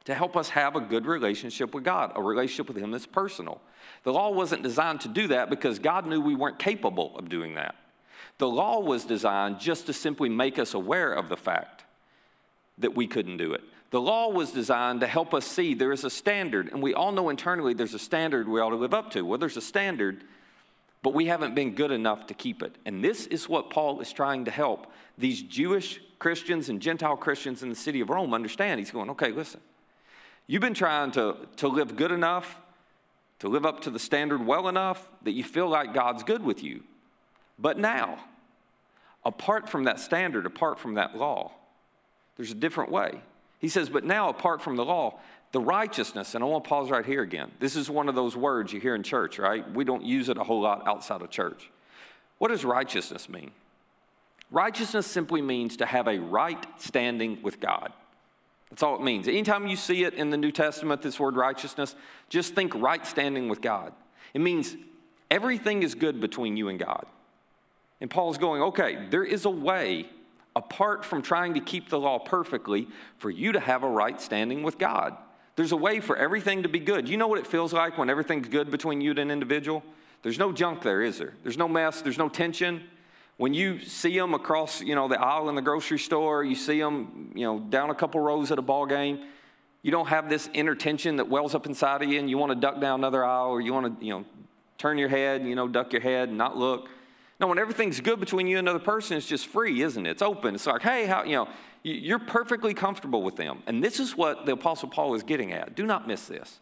to 0.05 0.13
help 0.13 0.37
us 0.37 0.49
have 0.49 0.75
a 0.75 0.79
good 0.79 1.07
relationship 1.07 1.73
with 1.73 1.83
God, 1.83 2.11
a 2.13 2.21
relationship 2.21 2.67
with 2.67 2.77
Him 2.77 2.91
that's 2.91 3.07
personal. 3.07 3.61
The 4.03 4.13
law 4.13 4.29
wasn't 4.29 4.61
designed 4.61 5.01
to 5.01 5.07
do 5.07 5.27
that 5.29 5.49
because 5.49 5.79
God 5.79 6.05
knew 6.05 6.21
we 6.21 6.35
weren't 6.35 6.59
capable 6.59 7.17
of 7.17 7.29
doing 7.29 7.55
that. 7.55 7.73
The 8.37 8.47
law 8.47 8.79
was 8.79 9.05
designed 9.05 9.59
just 9.59 9.87
to 9.87 9.93
simply 9.93 10.29
make 10.29 10.59
us 10.59 10.75
aware 10.75 11.11
of 11.11 11.29
the 11.29 11.37
fact 11.37 11.85
that 12.79 12.95
we 12.95 13.07
couldn't 13.07 13.37
do 13.37 13.53
it. 13.53 13.61
The 13.91 14.01
law 14.01 14.29
was 14.29 14.51
designed 14.51 14.99
to 15.01 15.07
help 15.07 15.33
us 15.33 15.45
see 15.45 15.73
there 15.73 15.91
is 15.91 16.03
a 16.03 16.09
standard, 16.09 16.71
and 16.71 16.81
we 16.81 16.93
all 16.93 17.11
know 17.11 17.29
internally 17.29 17.73
there's 17.73 17.93
a 17.93 17.99
standard 17.99 18.47
we 18.47 18.59
ought 18.59 18.69
to 18.69 18.75
live 18.75 18.93
up 18.93 19.11
to. 19.11 19.23
Well, 19.23 19.39
there's 19.39 19.57
a 19.57 19.61
standard 19.61 20.23
but 21.01 21.13
we 21.13 21.27
haven't 21.27 21.55
been 21.55 21.75
good 21.75 21.91
enough 21.91 22.27
to 22.27 22.33
keep 22.33 22.61
it. 22.61 22.75
And 22.85 23.03
this 23.03 23.25
is 23.27 23.47
what 23.47 23.69
Paul 23.69 24.01
is 24.01 24.11
trying 24.11 24.45
to 24.45 24.51
help 24.51 24.91
these 25.17 25.41
Jewish 25.41 26.01
Christians 26.19 26.69
and 26.69 26.81
Gentile 26.81 27.15
Christians 27.15 27.63
in 27.63 27.69
the 27.69 27.75
city 27.75 28.01
of 28.01 28.09
Rome 28.09 28.33
understand. 28.33 28.79
He's 28.79 28.91
going, 28.91 29.09
okay, 29.11 29.31
listen, 29.31 29.61
you've 30.47 30.61
been 30.61 30.73
trying 30.73 31.11
to, 31.11 31.37
to 31.57 31.67
live 31.69 31.95
good 31.95 32.11
enough, 32.11 32.59
to 33.39 33.47
live 33.47 33.65
up 33.65 33.81
to 33.81 33.89
the 33.89 33.99
standard 33.99 34.45
well 34.45 34.67
enough 34.67 35.07
that 35.23 35.31
you 35.31 35.43
feel 35.43 35.69
like 35.69 35.93
God's 35.93 36.23
good 36.23 36.43
with 36.43 36.63
you. 36.63 36.83
But 37.57 37.77
now, 37.77 38.19
apart 39.23 39.69
from 39.69 39.85
that 39.85 40.01
standard, 40.01 40.45
apart 40.45 40.79
from 40.79 40.95
that 40.95 41.15
law, 41.15 41.53
there's 42.39 42.51
a 42.51 42.55
different 42.55 42.89
way. 42.89 43.19
He 43.59 43.67
says, 43.67 43.89
but 43.89 44.05
now, 44.05 44.29
apart 44.29 44.61
from 44.61 44.77
the 44.77 44.85
law, 44.85 45.19
the 45.51 45.59
righteousness, 45.59 46.35
and 46.35 46.43
I 46.43 46.47
want 46.47 46.63
to 46.63 46.69
pause 46.69 46.89
right 46.89 47.05
here 47.05 47.21
again. 47.21 47.51
This 47.59 47.75
is 47.75 47.89
one 47.89 48.07
of 48.07 48.15
those 48.15 48.37
words 48.37 48.71
you 48.71 48.79
hear 48.79 48.95
in 48.95 49.03
church, 49.03 49.39
right? 49.39 49.69
We 49.73 49.83
don't 49.83 50.05
use 50.05 50.29
it 50.29 50.37
a 50.37 50.43
whole 50.45 50.61
lot 50.61 50.87
outside 50.87 51.21
of 51.21 51.29
church. 51.29 51.69
What 52.37 52.47
does 52.47 52.63
righteousness 52.63 53.27
mean? 53.27 53.51
Righteousness 54.51 55.05
simply 55.05 55.41
means 55.41 55.75
to 55.75 55.85
have 55.85 56.07
a 56.07 56.17
right 56.17 56.65
standing 56.77 57.41
with 57.41 57.59
God. 57.59 57.91
That's 58.69 58.83
all 58.83 58.95
it 58.95 59.01
means. 59.01 59.27
Anytime 59.27 59.67
you 59.67 59.75
see 59.75 60.05
it 60.05 60.13
in 60.13 60.29
the 60.29 60.37
New 60.37 60.53
Testament, 60.53 61.01
this 61.01 61.19
word 61.19 61.35
righteousness, 61.35 61.93
just 62.29 62.55
think 62.55 62.73
right 62.73 63.05
standing 63.05 63.49
with 63.49 63.59
God. 63.59 63.91
It 64.33 64.39
means 64.39 64.77
everything 65.29 65.83
is 65.83 65.93
good 65.93 66.21
between 66.21 66.55
you 66.55 66.69
and 66.69 66.79
God. 66.79 67.05
And 67.99 68.09
Paul's 68.09 68.37
going, 68.37 68.61
okay, 68.61 69.07
there 69.09 69.25
is 69.25 69.43
a 69.43 69.49
way, 69.49 70.05
apart 70.59 71.05
from 71.05 71.21
trying 71.21 71.53
to 71.53 71.61
keep 71.61 71.89
the 71.89 71.97
law 71.97 72.19
perfectly, 72.19 72.85
for 73.17 73.29
you 73.29 73.53
to 73.53 73.59
have 73.61 73.83
a 73.83 73.89
right 73.89 74.19
standing 74.19 74.61
with 74.61 74.77
God. 74.77 75.15
There's 75.55 75.71
a 75.71 75.77
way 75.77 76.01
for 76.01 76.17
everything 76.17 76.63
to 76.63 76.69
be 76.69 76.79
good. 76.79 77.07
You 77.07 77.15
know 77.15 77.27
what 77.27 77.39
it 77.39 77.47
feels 77.47 77.71
like 77.71 77.97
when 77.97 78.09
everything's 78.09 78.49
good 78.49 78.69
between 78.69 78.99
you 78.99 79.11
and 79.11 79.19
an 79.19 79.31
individual? 79.31 79.83
There's 80.21 80.37
no 80.37 80.51
junk 80.51 80.81
there, 80.81 81.01
is 81.01 81.17
there? 81.17 81.33
There's 81.43 81.57
no 81.57 81.69
mess, 81.69 82.01
there's 82.01 82.17
no 82.17 82.27
tension. 82.27 82.83
When 83.37 83.53
you 83.53 83.79
see 83.79 84.17
them 84.17 84.33
across, 84.33 84.81
you 84.81 84.95
know, 84.95 85.07
the 85.07 85.19
aisle 85.19 85.47
in 85.47 85.55
the 85.55 85.61
grocery 85.61 85.97
store, 85.97 86.43
you 86.43 86.55
see 86.55 86.77
them, 86.79 87.31
you 87.33 87.45
know, 87.45 87.59
down 87.59 87.89
a 87.89 87.95
couple 87.95 88.19
rows 88.19 88.51
at 88.51 88.59
a 88.59 88.61
ball 88.61 88.85
game, 88.85 89.25
you 89.81 89.91
don't 89.91 90.09
have 90.09 90.29
this 90.29 90.49
inner 90.53 90.75
tension 90.75 91.15
that 91.15 91.29
wells 91.29 91.55
up 91.55 91.65
inside 91.65 92.01
of 92.03 92.09
you 92.09 92.19
and 92.19 92.29
you 92.29 92.37
want 92.37 92.51
to 92.51 92.59
duck 92.59 92.81
down 92.81 92.99
another 92.99 93.23
aisle 93.23 93.47
or 93.47 93.61
you 93.61 93.73
want 93.73 93.97
to, 93.97 94.05
you 94.05 94.11
know, 94.11 94.25
turn 94.77 94.97
your 94.97 95.07
head, 95.07 95.45
you 95.45 95.55
know, 95.55 95.69
duck 95.69 95.93
your 95.93 96.01
head 96.01 96.27
and 96.27 96.37
not 96.37 96.57
look. 96.57 96.89
No, 97.39 97.47
when 97.47 97.57
everything's 97.57 98.01
good 98.01 98.19
between 98.19 98.47
you 98.47 98.57
and 98.57 98.67
another 98.67 98.83
person, 98.83 99.15
it's 99.15 99.25
just 99.25 99.47
free, 99.47 99.81
isn't 99.81 100.05
it? 100.05 100.09
It's 100.09 100.21
open. 100.21 100.55
It's 100.55 100.65
like, 100.65 100.81
hey, 100.81 101.05
how, 101.05 101.23
you 101.23 101.35
know, 101.35 101.47
you're 101.83 102.19
perfectly 102.19 102.73
comfortable 102.73 103.23
with 103.23 103.37
them. 103.37 103.63
And 103.65 103.81
this 103.81 103.99
is 103.99 104.17
what 104.17 104.45
the 104.45 104.51
Apostle 104.51 104.89
Paul 104.89 105.15
is 105.15 105.23
getting 105.23 105.53
at. 105.53 105.75
Do 105.75 105.85
not 105.85 106.07
miss 106.07 106.25
this. 106.27 106.59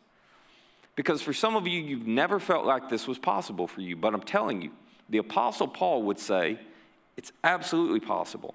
Because 0.96 1.22
for 1.22 1.34
some 1.34 1.56
of 1.56 1.68
you, 1.68 1.82
you've 1.82 2.06
never 2.06 2.40
felt 2.40 2.66
like 2.66 2.90
this 2.90 3.08
was 3.08 3.18
possible 3.18 3.68
for 3.68 3.82
you. 3.82 3.96
But 3.96 4.14
I'm 4.14 4.22
telling 4.22 4.62
you, 4.62 4.72
the 5.10 5.18
Apostle 5.18 5.68
Paul 5.68 6.04
would 6.04 6.20
say 6.20 6.60
it's 7.18 7.32
absolutely 7.44 8.00
possible. 8.00 8.54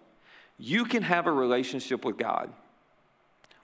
You 0.58 0.84
can 0.84 1.02
have 1.02 1.26
a 1.26 1.32
relationship 1.32 2.04
with 2.04 2.18
God 2.18 2.52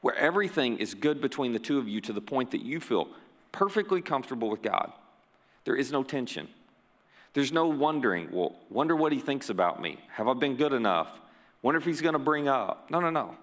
where 0.01 0.15
everything 0.17 0.79
is 0.79 0.95
good 0.95 1.21
between 1.21 1.53
the 1.53 1.59
two 1.59 1.79
of 1.79 1.89
you 1.89 2.01
to 2.01 2.13
the 2.13 2.21
point 2.21 2.51
that 2.53 2.65
you 2.65 2.81
feel 2.81 3.09
perfectly 3.53 4.01
comfortable 4.01 4.49
with 4.51 4.63
God. 4.63 4.93
There 5.65 5.77
is 5.77 5.93
no 5.93 6.03
tension. 6.03 6.49
There's 7.35 7.53
no 7.53 7.69
wondering, 7.69 8.29
well, 8.33 8.57
wonder 8.71 8.97
what 8.97 9.13
he 9.13 9.19
thinks 9.19 9.51
about 9.51 9.81
me. 9.81 9.99
Have 10.09 10.29
I 10.29 10.35
been 10.35 10.57
good 10.57 10.73
enough? 10.73 11.09
Wonder 11.63 11.79
if 11.79 11.85
he's 11.85 12.01
going 12.01 12.15
to 12.15 12.19
bring 12.19 12.49
up. 12.49 12.91
No, 12.91 13.01
no, 13.01 13.11
no. 13.11 13.37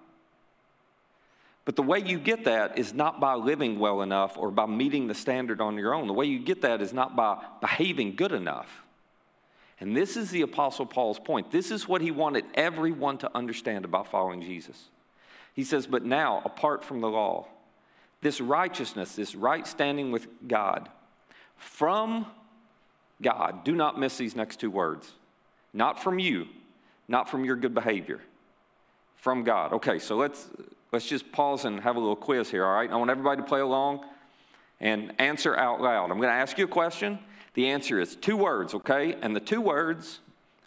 But 1.65 1.75
the 1.75 1.83
way 1.83 1.99
you 1.99 2.19
get 2.19 2.45
that 2.45 2.77
is 2.77 2.93
not 2.93 3.19
by 3.19 3.33
living 3.33 3.79
well 3.79 4.01
enough 4.01 4.37
or 4.37 4.51
by 4.51 4.67
meeting 4.67 5.07
the 5.07 5.15
standard 5.15 5.59
on 5.61 5.77
your 5.77 5.93
own. 5.93 6.07
The 6.07 6.13
way 6.13 6.25
you 6.25 6.39
get 6.39 6.61
that 6.61 6.81
is 6.81 6.93
not 6.93 7.15
by 7.15 7.43
behaving 7.59 8.15
good 8.15 8.31
enough. 8.31 8.83
And 9.79 9.97
this 9.97 10.15
is 10.15 10.29
the 10.29 10.41
Apostle 10.41 10.85
Paul's 10.85 11.19
point. 11.19 11.51
This 11.51 11.71
is 11.71 11.87
what 11.87 12.01
he 12.01 12.11
wanted 12.11 12.45
everyone 12.53 13.17
to 13.19 13.35
understand 13.35 13.83
about 13.83 14.07
following 14.07 14.41
Jesus. 14.41 14.89
He 15.53 15.63
says, 15.63 15.87
But 15.87 16.05
now, 16.05 16.41
apart 16.45 16.83
from 16.83 17.01
the 17.01 17.09
law, 17.09 17.47
this 18.21 18.39
righteousness, 18.39 19.15
this 19.15 19.35
right 19.35 19.65
standing 19.65 20.11
with 20.11 20.27
God, 20.47 20.89
from 21.57 22.27
God, 23.21 23.63
do 23.63 23.73
not 23.75 23.99
miss 23.99 24.17
these 24.17 24.35
next 24.35 24.59
two 24.59 24.71
words. 24.71 25.11
Not 25.73 26.01
from 26.01 26.19
you, 26.19 26.47
not 27.07 27.29
from 27.29 27.45
your 27.45 27.55
good 27.55 27.73
behavior, 27.73 28.19
from 29.15 29.43
God. 29.43 29.73
Okay, 29.73 29.99
so 29.99 30.15
let's 30.15 30.47
let's 30.91 31.07
just 31.07 31.31
pause 31.31 31.65
and 31.65 31.79
have 31.81 31.95
a 31.95 31.99
little 31.99 32.15
quiz 32.15 32.49
here, 32.49 32.65
all 32.65 32.73
right? 32.73 32.89
I 32.89 32.95
want 32.95 33.09
everybody 33.09 33.41
to 33.41 33.47
play 33.47 33.59
along 33.59 34.05
and 34.79 35.13
answer 35.19 35.55
out 35.57 35.81
loud. 35.81 36.11
I'm 36.11 36.17
going 36.17 36.29
to 36.29 36.35
ask 36.35 36.57
you 36.57 36.65
a 36.65 36.69
question. 36.69 37.19
The 37.53 37.67
answer 37.67 37.99
is 37.99 38.15
two 38.15 38.37
words, 38.37 38.73
okay? 38.73 39.15
And 39.21 39.35
the 39.35 39.39
two 39.39 39.61
words 39.61 40.19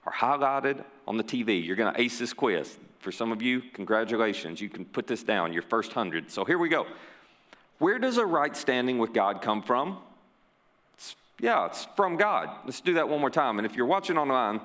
are 0.07 0.13
highlighted 0.13 0.85
on 1.07 1.17
the 1.17 1.25
TV. 1.25 1.65
You're 1.65 1.77
going 1.77 1.93
to 1.95 2.01
ace 2.01 2.19
this 2.19 2.33
quiz. 2.33 2.77
For 2.99 3.13
some 3.13 3.33
of 3.33 3.41
you, 3.41 3.63
congratulations. 3.73 4.61
You 4.61 4.69
can 4.69 4.85
put 4.85 5.07
this 5.07 5.23
down, 5.23 5.53
your 5.53 5.63
first 5.63 5.93
hundred. 5.93 6.31
So 6.31 6.45
here 6.45 6.59
we 6.59 6.69
go. 6.69 6.87
Where 7.79 7.99
does 7.99 8.17
a 8.17 8.27
right 8.27 8.57
standing 8.57 8.99
with 8.99 9.13
God 9.13 9.41
come 9.41 9.63
from? 9.63 9.99
It's, 10.95 11.15
yeah, 11.41 11.67
it's 11.67 11.87
from 11.97 12.17
God. 12.17 12.51
Let's 12.65 12.81
do 12.81 12.95
that 12.95 13.09
one 13.09 13.21
more 13.21 13.31
time. 13.31 13.59
And 13.59 13.67
if 13.67 13.77
you're 13.77 13.87
watching 13.87 14.19
online, 14.19 14.61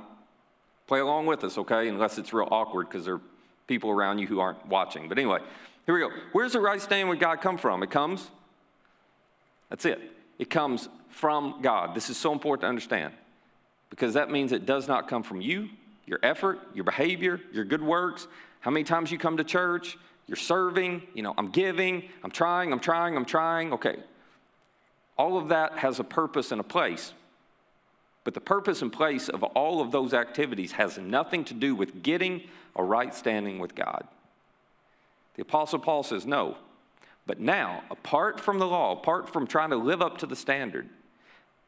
play 0.88 1.00
along 1.00 1.26
with 1.28 1.44
us, 1.44 1.58
okay? 1.58 1.88
Unless 1.88 2.18
it's 2.18 2.34
real 2.34 2.48
awkward 2.50 2.90
because 2.90 3.06
there 3.06 3.16
are 3.16 3.22
people 3.68 3.90
around 3.90 4.20
you 4.20 4.28
who 4.28 4.40
aren't 4.40 4.66
watching. 4.68 5.08
But 5.08 5.18
anyway, 5.18 5.40
here 5.86 5.96
we 5.96 6.02
go. 6.02 6.10
Where's 6.32 6.54
the 6.54 6.60
right 6.60 6.82
standing 6.82 7.08
with 7.08 7.20
God 7.20 7.42
come 7.42 7.58
from? 7.58 7.84
It 7.84 7.92
comes, 7.92 8.30
that's 9.70 9.86
it. 9.86 10.02
It 10.40 10.50
comes 10.50 10.90
from 11.10 11.60
God. 11.62 11.96
This 11.96 12.10
is 12.10 12.18
so 12.18 12.34
important 12.34 12.62
to 12.62 12.68
understand 12.68 13.14
because 13.90 14.16
that 14.16 14.32
means 14.32 14.52
it 14.52 14.66
does 14.66 14.88
not 14.88 15.08
come 15.08 15.22
from 15.22 15.42
you, 15.42 15.70
your 16.08 16.20
effort, 16.24 16.60
your 16.74 16.84
behavior, 16.84 17.40
your 17.52 17.66
good 17.66 17.82
works, 17.82 18.28
how 18.62 18.72
many 18.72 18.84
times 18.84 19.12
you 19.12 19.20
come 19.20 19.38
to 19.38 19.44
church, 19.44 19.98
you're 20.26 20.36
serving, 20.36 21.04
you 21.14 21.22
know, 21.22 21.34
I'm 21.38 21.52
giving, 21.52 22.04
I'm 22.24 22.32
trying, 22.32 22.72
I'm 22.72 22.80
trying, 22.80 23.16
I'm 23.16 23.26
trying. 23.26 23.74
Okay. 23.74 23.98
All 25.18 25.38
of 25.38 25.50
that 25.50 25.80
has 25.80 26.00
a 26.00 26.04
purpose 26.04 26.52
and 26.52 26.60
a 26.60 26.64
place. 26.64 27.14
But 28.24 28.34
the 28.34 28.42
purpose 28.42 28.82
and 28.82 28.92
place 28.92 29.30
of 29.30 29.44
all 29.44 29.82
of 29.82 29.92
those 29.92 30.14
activities 30.14 30.74
has 30.74 30.98
nothing 30.98 31.44
to 31.46 31.54
do 31.54 31.76
with 31.76 32.04
getting 32.04 32.44
a 32.76 32.84
right 32.84 33.14
standing 33.14 33.60
with 33.60 33.76
God. 33.76 34.08
The 35.36 35.42
Apostle 35.42 35.80
Paul 35.80 36.04
says, 36.04 36.26
no. 36.26 36.58
But 37.26 37.40
now, 37.40 37.84
apart 37.90 38.40
from 38.40 38.60
the 38.60 38.68
law, 38.68 38.94
apart 38.94 39.30
from 39.32 39.48
trying 39.48 39.70
to 39.72 39.78
live 39.78 40.02
up 40.02 40.20
to 40.20 40.26
the 40.26 40.36
standard, 40.36 40.90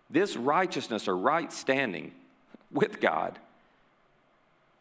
this 0.10 0.36
righteousness 0.36 1.08
or 1.08 1.18
right 1.18 1.52
standing 1.52 2.14
with 2.72 3.00
God 3.00 3.40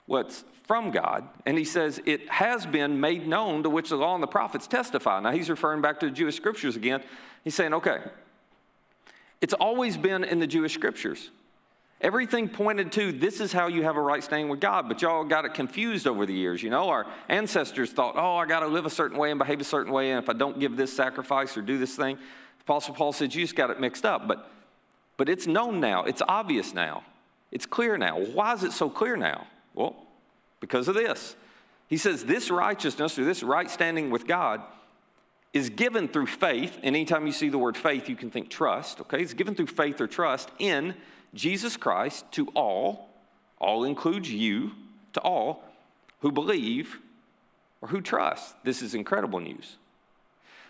what's 0.07 0.45
from 0.65 0.91
God, 0.91 1.29
and 1.47 1.59
he 1.59 1.65
says 1.65 2.01
it 2.07 2.29
has 2.29 2.67
been 2.67 3.01
made 3.01 3.27
known 3.27 3.63
to 3.63 3.71
which 3.71 3.91
the 3.91 3.97
law 3.97 4.15
and 4.15 4.23
the 4.23 4.29
prophets 4.29 4.67
testify. 4.67 5.21
Now 5.21 5.31
he's 5.31 5.51
referring 5.51 5.83
back 5.83 6.01
to 6.01 6.07
the 6.07 6.13
Jewish 6.13 6.37
scriptures 6.37 6.77
again. 6.77 7.03
He's 7.43 7.55
saying, 7.55 7.75
okay, 7.75 7.99
it's 9.45 9.53
always 9.53 9.99
been 9.99 10.25
in 10.25 10.39
the 10.39 10.47
Jewish 10.47 10.73
scriptures. 10.73 11.31
Everything 12.01 12.49
pointed 12.49 12.93
to 12.93 13.13
this 13.13 13.41
is 13.41 13.53
how 13.53 13.67
you 13.67 13.83
have 13.83 13.97
a 13.97 14.01
right 14.01 14.25
standing 14.25 14.49
with 14.49 14.59
God, 14.59 14.89
but 14.89 15.03
y'all 15.03 15.23
got 15.23 15.45
it 15.45 15.53
confused 15.53 16.07
over 16.07 16.25
the 16.25 16.33
years. 16.33 16.63
You 16.63 16.71
know, 16.71 16.89
our 16.89 17.05
ancestors 17.29 17.93
thought, 17.93 18.15
oh, 18.17 18.37
I 18.37 18.47
got 18.47 18.61
to 18.61 18.69
live 18.69 18.87
a 18.87 18.91
certain 18.91 19.19
way 19.19 19.31
and 19.31 19.39
behave 19.39 19.61
a 19.61 19.65
certain 19.65 19.93
way, 19.93 20.13
and 20.13 20.23
if 20.23 20.31
I 20.31 20.33
don't 20.33 20.59
give 20.59 20.79
this 20.79 20.97
sacrifice 20.97 21.59
or 21.59 21.61
do 21.61 21.77
this 21.77 21.95
thing, 21.95 22.17
Apostle 22.63 22.95
Paul 22.95 23.13
said, 23.13 23.35
you 23.35 23.43
just 23.43 23.55
got 23.55 23.69
it 23.69 23.79
mixed 23.79 24.07
up. 24.07 24.27
But, 24.27 24.51
but 25.19 25.29
it's 25.29 25.47
known 25.47 25.79
now, 25.79 26.05
it's 26.05 26.23
obvious 26.27 26.73
now, 26.73 27.05
it's 27.53 27.67
clear 27.67 27.99
now. 27.99 28.19
Why 28.19 28.55
is 28.55 28.65
it 28.65 28.73
so 28.73 28.89
clear 28.89 29.15
now? 29.15 29.47
Well, 29.75 29.95
because 30.59 30.89
of 30.89 30.95
this. 30.95 31.37
He 31.89 31.99
says 31.99 32.25
this 32.25 32.51
righteousness 32.51 33.19
or 33.19 33.27
this 33.27 33.43
right 33.43 33.71
standing 33.71 34.09
with 34.09 34.27
God 34.27 34.63
is 35.55 35.71
given 35.71 36.09
through 36.09 36.27
faith. 36.27 36.77
And 36.83 36.95
anytime 36.95 37.27
you 37.27 37.33
see 37.33 37.49
the 37.49 37.57
word 37.57 37.77
faith, 37.77 38.11
you 38.11 38.17
can 38.17 38.31
think 38.31 38.51
trust, 38.51 39.01
okay? 39.01 39.23
It's 39.23 39.33
given 39.33 39.55
through 39.55 39.69
faith 39.69 40.01
or 40.01 40.07
trust 40.07 40.51
in 40.59 40.95
Jesus 41.33 41.79
Christ 41.79 42.31
to 42.33 42.49
all, 42.49 43.09
all 43.59 43.85
includes 43.85 44.31
you, 44.31 44.73
to 45.15 45.21
all 45.21 45.65
who 46.21 46.31
believe 46.31 46.99
or 47.81 47.89
who 47.89 48.03
trust. 48.03 48.55
This 48.65 48.83
is 48.83 48.95
incredible 48.95 49.41
news. 49.41 49.77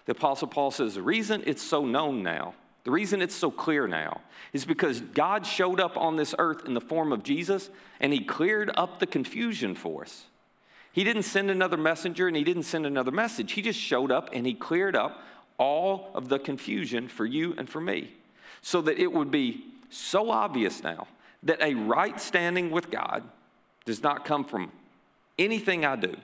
The 0.06 0.12
Apostle 0.12 0.48
Paul 0.48 0.70
says 0.70 0.94
the 0.94 1.02
reason 1.02 1.42
it's 1.46 1.62
so 1.62 1.84
known 1.84 2.22
now 2.22 2.54
the 2.84 2.90
reason 2.90 3.22
it's 3.22 3.34
so 3.34 3.50
clear 3.50 3.88
now 3.88 4.20
is 4.52 4.66
because 4.66 5.00
God 5.00 5.46
showed 5.46 5.80
up 5.80 5.96
on 5.96 6.16
this 6.16 6.34
earth 6.38 6.66
in 6.66 6.74
the 6.74 6.80
form 6.80 7.12
of 7.12 7.22
Jesus 7.22 7.70
and 7.98 8.12
he 8.12 8.20
cleared 8.20 8.70
up 8.76 8.98
the 8.98 9.06
confusion 9.06 9.74
for 9.74 10.02
us. 10.02 10.26
He 10.94 11.02
didn't 11.02 11.24
send 11.24 11.50
another 11.50 11.76
messenger 11.76 12.28
and 12.28 12.36
he 12.36 12.44
didn't 12.44 12.62
send 12.62 12.86
another 12.86 13.10
message. 13.10 13.50
He 13.50 13.62
just 13.62 13.80
showed 13.80 14.12
up 14.12 14.30
and 14.32 14.46
he 14.46 14.54
cleared 14.54 14.94
up 14.94 15.20
all 15.58 16.12
of 16.14 16.28
the 16.28 16.38
confusion 16.38 17.08
for 17.08 17.26
you 17.26 17.52
and 17.58 17.68
for 17.68 17.80
me 17.80 18.12
so 18.62 18.80
that 18.80 19.00
it 19.00 19.12
would 19.12 19.32
be 19.32 19.64
so 19.90 20.30
obvious 20.30 20.84
now 20.84 21.08
that 21.42 21.60
a 21.60 21.74
right 21.74 22.20
standing 22.20 22.70
with 22.70 22.92
God 22.92 23.24
does 23.84 24.04
not 24.04 24.24
come 24.24 24.44
from 24.44 24.70
anything 25.36 25.84
I 25.84 25.96
do. 25.96 26.14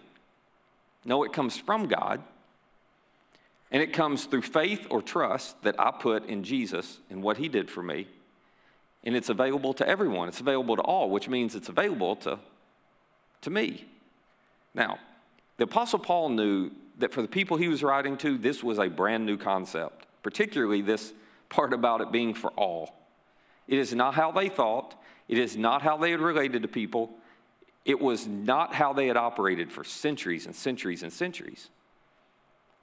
No, 1.04 1.24
it 1.24 1.32
comes 1.32 1.56
from 1.56 1.88
God 1.88 2.22
and 3.72 3.82
it 3.82 3.92
comes 3.92 4.26
through 4.26 4.42
faith 4.42 4.86
or 4.88 5.02
trust 5.02 5.60
that 5.64 5.80
I 5.80 5.90
put 5.90 6.26
in 6.26 6.44
Jesus 6.44 7.00
and 7.10 7.24
what 7.24 7.38
he 7.38 7.48
did 7.48 7.68
for 7.68 7.82
me. 7.82 8.06
And 9.02 9.16
it's 9.16 9.30
available 9.30 9.74
to 9.74 9.88
everyone, 9.88 10.28
it's 10.28 10.40
available 10.40 10.76
to 10.76 10.82
all, 10.82 11.10
which 11.10 11.28
means 11.28 11.56
it's 11.56 11.68
available 11.68 12.14
to, 12.16 12.38
to 13.40 13.50
me. 13.50 13.84
Now, 14.74 14.98
the 15.56 15.64
Apostle 15.64 15.98
Paul 15.98 16.30
knew 16.30 16.70
that 16.98 17.12
for 17.12 17.22
the 17.22 17.28
people 17.28 17.56
he 17.56 17.68
was 17.68 17.82
writing 17.82 18.16
to, 18.18 18.38
this 18.38 18.62
was 18.62 18.78
a 18.78 18.88
brand 18.88 19.26
new 19.26 19.36
concept, 19.36 20.06
particularly 20.22 20.82
this 20.82 21.12
part 21.48 21.72
about 21.72 22.00
it 22.00 22.12
being 22.12 22.34
for 22.34 22.50
all. 22.52 22.94
It 23.66 23.78
is 23.78 23.94
not 23.94 24.14
how 24.14 24.30
they 24.32 24.48
thought, 24.48 24.94
it 25.28 25.38
is 25.38 25.56
not 25.56 25.82
how 25.82 25.96
they 25.96 26.10
had 26.10 26.20
related 26.20 26.62
to 26.62 26.68
people, 26.68 27.10
it 27.84 28.00
was 28.00 28.26
not 28.26 28.74
how 28.74 28.92
they 28.92 29.06
had 29.06 29.16
operated 29.16 29.72
for 29.72 29.84
centuries 29.84 30.46
and 30.46 30.54
centuries 30.54 31.02
and 31.02 31.12
centuries. 31.12 31.70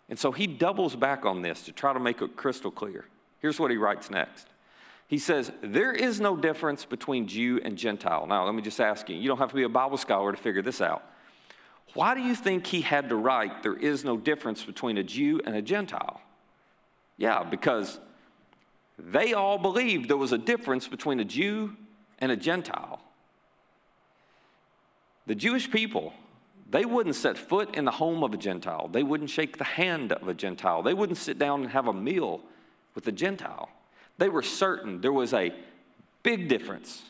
And 0.10 0.18
so 0.18 0.32
he 0.32 0.48
doubles 0.48 0.96
back 0.96 1.26
on 1.26 1.42
this 1.42 1.64
to 1.64 1.72
try 1.72 1.94
to 1.94 2.00
make 2.00 2.22
it 2.22 2.36
crystal 2.36 2.72
clear. 2.72 3.06
Here's 3.40 3.60
what 3.60 3.72
he 3.72 3.78
writes 3.78 4.10
next. 4.10 4.48
He 5.08 5.18
says, 5.18 5.52
There 5.62 5.94
is 5.94 6.20
no 6.20 6.36
difference 6.36 6.86
between 6.86 7.28
Jew 7.28 7.60
and 7.64 7.78
Gentile. 7.78 8.26
Now, 8.26 8.46
let 8.46 8.56
me 8.56 8.62
just 8.62 8.80
ask 8.80 9.10
you, 9.10 9.16
you 9.16 9.28
don't 9.28 9.38
have 9.38 9.50
to 9.50 9.56
be 9.56 9.64
a 9.64 9.70
Bible 9.70 9.98
scholar 9.98 10.32
to 10.32 10.38
figure 10.38 10.62
this 10.62 10.82
out. 10.82 11.04
Why 11.94 12.14
do 12.14 12.22
you 12.22 12.36
think 12.36 12.68
he 12.68 12.82
had 12.82 13.10
to 13.10 13.16
write, 13.16 13.64
There 13.64 13.76
is 13.76 14.04
no 14.04 14.18
difference 14.18 14.64
between 14.64 14.98
a 14.98 15.04
Jew 15.04 15.42
and 15.46 15.56
a 15.56 15.62
Gentile? 15.62 16.22
Yeah, 17.18 17.44
because 17.44 18.00
they 19.00 19.34
all 19.34 19.58
believed 19.58 20.10
there 20.10 20.18
was 20.18 20.32
a 20.32 20.38
difference 20.38 20.88
between 20.88 21.20
a 21.20 21.26
Jew 21.26 21.76
and 22.20 22.32
a 22.32 22.36
Gentile. 22.36 23.02
The 25.26 25.36
Jewish 25.36 25.70
people 25.70 26.14
they 26.70 26.86
wouldn't 26.86 27.16
set 27.16 27.38
foot 27.38 27.76
in 27.76 27.86
the 27.86 27.92
home 27.92 28.24
of 28.24 28.34
a 28.34 28.38
Gentile. 28.38 28.90
They 28.90 29.04
wouldn't 29.04 29.30
shake 29.30 29.58
the 29.58 29.64
hand 29.64 30.12
of 30.12 30.28
a 30.28 30.34
Gentile. 30.34 30.84
They 30.84 30.94
wouldn't 30.94 31.18
sit 31.18 31.40
down 31.40 31.62
and 31.62 31.70
have 31.70 31.88
a 31.88 31.94
meal 31.94 32.42
with 32.94 33.08
a 33.08 33.12
Gentile. 33.12 33.70
They 34.18 34.28
were 34.28 34.42
certain 34.42 35.00
there 35.00 35.14
was 35.14 35.34
a 35.34 35.54
big 36.24 36.50
difference 36.50 37.04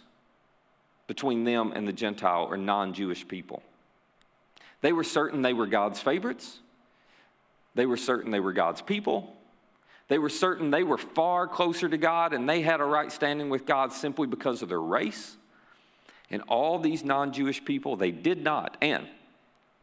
between 1.08 1.44
them 1.44 1.72
and 1.76 1.88
the 1.88 1.94
Gentile 1.94 2.48
or 2.50 2.58
non 2.58 2.94
Jewish 2.94 3.28
people. 3.28 3.64
They 4.82 4.94
were 4.94 5.04
certain 5.04 5.42
they 5.42 5.54
were 5.54 5.68
God's 5.68 6.00
favorites. 6.00 6.60
They 7.76 7.86
were 7.86 7.98
certain 7.98 8.32
they 8.32 8.40
were 8.40 8.54
God's 8.54 8.82
people. 8.82 9.36
They 10.08 10.20
were 10.20 10.30
certain 10.30 10.72
they 10.72 10.84
were 10.84 10.98
far 10.98 11.48
closer 11.48 11.90
to 11.90 11.98
God 11.98 12.34
and 12.34 12.48
they 12.48 12.62
had 12.62 12.80
a 12.80 12.86
right 12.86 13.12
standing 13.12 13.50
with 13.50 13.66
God 13.66 13.92
simply 13.92 14.28
because 14.28 14.62
of 14.62 14.70
their 14.70 14.82
race. 14.82 15.36
And 16.30 16.42
all 16.44 16.80
these 16.80 17.04
non 17.04 17.32
Jewish 17.34 17.64
people, 17.64 17.96
they 17.96 18.12
did 18.12 18.44
not. 18.44 18.78
And 18.82 19.08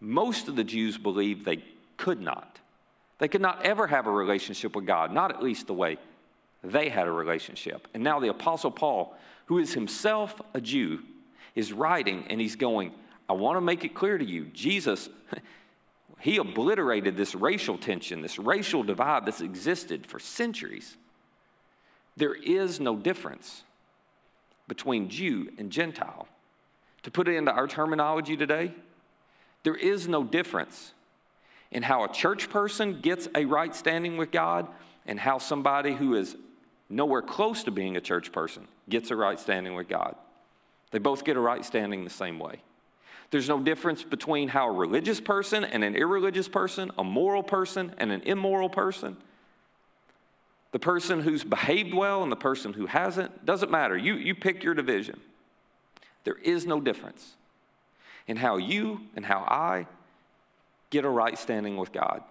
most 0.00 0.48
of 0.48 0.56
the 0.56 0.64
Jews 0.64 0.98
believed 0.98 1.44
they 1.44 1.64
could 1.96 2.20
not. 2.20 2.58
They 3.18 3.28
could 3.28 3.40
not 3.40 3.64
ever 3.64 3.86
have 3.86 4.06
a 4.06 4.10
relationship 4.10 4.74
with 4.76 4.86
God, 4.86 5.12
not 5.12 5.30
at 5.30 5.42
least 5.42 5.66
the 5.66 5.74
way 5.74 5.98
they 6.62 6.88
had 6.88 7.06
a 7.06 7.12
relationship. 7.12 7.88
And 7.94 8.02
now 8.02 8.20
the 8.20 8.28
Apostle 8.28 8.70
Paul, 8.70 9.16
who 9.46 9.58
is 9.58 9.74
himself 9.74 10.40
a 10.52 10.60
Jew, 10.60 11.00
is 11.54 11.72
writing 11.72 12.24
and 12.28 12.40
he's 12.40 12.56
going, 12.56 12.92
I 13.28 13.32
want 13.32 13.56
to 13.56 13.60
make 13.60 13.84
it 13.84 13.94
clear 13.94 14.18
to 14.18 14.24
you 14.24 14.46
Jesus, 14.46 15.08
He 16.24 16.38
obliterated 16.38 17.18
this 17.18 17.34
racial 17.34 17.76
tension, 17.76 18.22
this 18.22 18.38
racial 18.38 18.82
divide 18.82 19.26
that's 19.26 19.42
existed 19.42 20.06
for 20.06 20.18
centuries. 20.18 20.96
There 22.16 22.32
is 22.32 22.80
no 22.80 22.96
difference 22.96 23.62
between 24.66 25.10
Jew 25.10 25.50
and 25.58 25.70
Gentile. 25.70 26.26
To 27.02 27.10
put 27.10 27.28
it 27.28 27.36
into 27.36 27.52
our 27.52 27.66
terminology 27.66 28.38
today, 28.38 28.72
there 29.64 29.74
is 29.74 30.08
no 30.08 30.24
difference 30.24 30.94
in 31.70 31.82
how 31.82 32.04
a 32.04 32.08
church 32.10 32.48
person 32.48 33.02
gets 33.02 33.28
a 33.34 33.44
right 33.44 33.74
standing 33.74 34.16
with 34.16 34.30
God 34.30 34.66
and 35.04 35.20
how 35.20 35.36
somebody 35.36 35.92
who 35.92 36.14
is 36.14 36.36
nowhere 36.88 37.20
close 37.20 37.64
to 37.64 37.70
being 37.70 37.98
a 37.98 38.00
church 38.00 38.32
person 38.32 38.66
gets 38.88 39.10
a 39.10 39.16
right 39.16 39.38
standing 39.38 39.74
with 39.74 39.88
God. 39.88 40.16
They 40.90 41.00
both 41.00 41.22
get 41.22 41.36
a 41.36 41.40
right 41.40 41.62
standing 41.62 42.04
the 42.04 42.08
same 42.08 42.38
way. 42.38 42.62
There's 43.34 43.48
no 43.48 43.58
difference 43.58 44.04
between 44.04 44.46
how 44.46 44.68
a 44.68 44.70
religious 44.70 45.20
person 45.20 45.64
and 45.64 45.82
an 45.82 45.96
irreligious 45.96 46.46
person, 46.46 46.92
a 46.96 47.02
moral 47.02 47.42
person 47.42 47.92
and 47.98 48.12
an 48.12 48.20
immoral 48.20 48.68
person, 48.68 49.16
the 50.70 50.78
person 50.78 51.18
who's 51.18 51.42
behaved 51.42 51.92
well 51.92 52.22
and 52.22 52.30
the 52.30 52.36
person 52.36 52.72
who 52.72 52.86
hasn't, 52.86 53.44
doesn't 53.44 53.72
matter. 53.72 53.96
You, 53.96 54.14
you 54.14 54.36
pick 54.36 54.62
your 54.62 54.74
division. 54.74 55.18
There 56.22 56.36
is 56.36 56.64
no 56.64 56.80
difference 56.80 57.32
in 58.28 58.36
how 58.36 58.56
you 58.56 59.00
and 59.16 59.26
how 59.26 59.40
I 59.40 59.88
get 60.90 61.04
a 61.04 61.10
right 61.10 61.36
standing 61.36 61.76
with 61.76 61.90
God. 61.90 62.22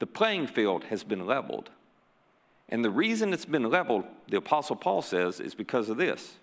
The 0.00 0.06
playing 0.08 0.48
field 0.48 0.82
has 0.86 1.04
been 1.04 1.24
leveled. 1.24 1.70
And 2.68 2.84
the 2.84 2.90
reason 2.90 3.32
it's 3.32 3.44
been 3.44 3.70
leveled, 3.70 4.06
the 4.26 4.38
Apostle 4.38 4.74
Paul 4.74 5.02
says, 5.02 5.38
is 5.38 5.54
because 5.54 5.88
of 5.88 5.98
this. 5.98 6.34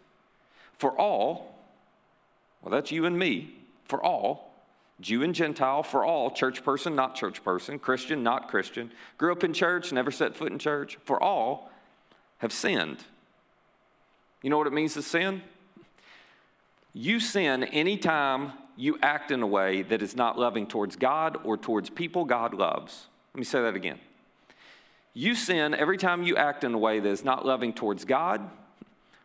For 0.77 0.97
all, 0.97 1.59
well, 2.61 2.71
that's 2.71 2.93
you 2.93 3.03
and 3.03 3.19
me, 3.19 3.55
for 3.85 4.03
all, 4.03 4.51
Jew 5.01 5.23
and 5.23 5.35
Gentile, 5.35 5.83
for 5.83 6.05
all, 6.05 6.31
church 6.31 6.63
person, 6.63 6.95
not 6.95 7.15
church 7.15 7.43
person, 7.43 7.79
Christian, 7.79 8.23
not 8.23 8.47
Christian, 8.47 8.91
grew 9.17 9.31
up 9.31 9.43
in 9.43 9.53
church, 9.53 9.91
never 9.91 10.11
set 10.11 10.35
foot 10.35 10.51
in 10.51 10.59
church, 10.59 10.97
for 11.03 11.21
all 11.21 11.69
have 12.37 12.53
sinned. 12.53 13.03
You 14.41 14.49
know 14.49 14.57
what 14.57 14.67
it 14.67 14.73
means 14.73 14.93
to 14.93 15.01
sin? 15.01 15.41
You 16.93 17.19
sin 17.19 17.63
anytime 17.63 18.53
you 18.77 18.97
act 19.01 19.31
in 19.31 19.41
a 19.41 19.47
way 19.47 19.81
that 19.81 20.01
is 20.01 20.15
not 20.15 20.37
loving 20.37 20.67
towards 20.67 20.95
God 20.95 21.37
or 21.43 21.57
towards 21.57 21.89
people 21.89 22.25
God 22.25 22.53
loves. 22.53 23.07
Let 23.33 23.39
me 23.39 23.45
say 23.45 23.61
that 23.61 23.75
again. 23.75 23.99
You 25.13 25.35
sin 25.35 25.73
every 25.73 25.97
time 25.97 26.23
you 26.23 26.35
act 26.35 26.63
in 26.63 26.73
a 26.73 26.77
way 26.77 26.99
that 26.99 27.09
is 27.09 27.23
not 27.23 27.45
loving 27.45 27.73
towards 27.73 28.05
God 28.05 28.49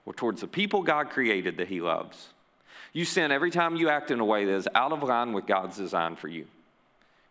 or 0.06 0.12
towards 0.12 0.40
the 0.40 0.46
people 0.46 0.82
God 0.82 1.10
created 1.10 1.56
that 1.58 1.68
He 1.68 1.80
loves. 1.80 2.28
You 2.92 3.04
sin 3.04 3.30
every 3.30 3.50
time 3.50 3.76
you 3.76 3.88
act 3.88 4.10
in 4.10 4.20
a 4.20 4.24
way 4.24 4.44
that 4.44 4.54
is 4.54 4.68
out 4.74 4.92
of 4.92 5.02
line 5.02 5.32
with 5.32 5.46
God's 5.46 5.76
design 5.76 6.16
for 6.16 6.28
you. 6.28 6.46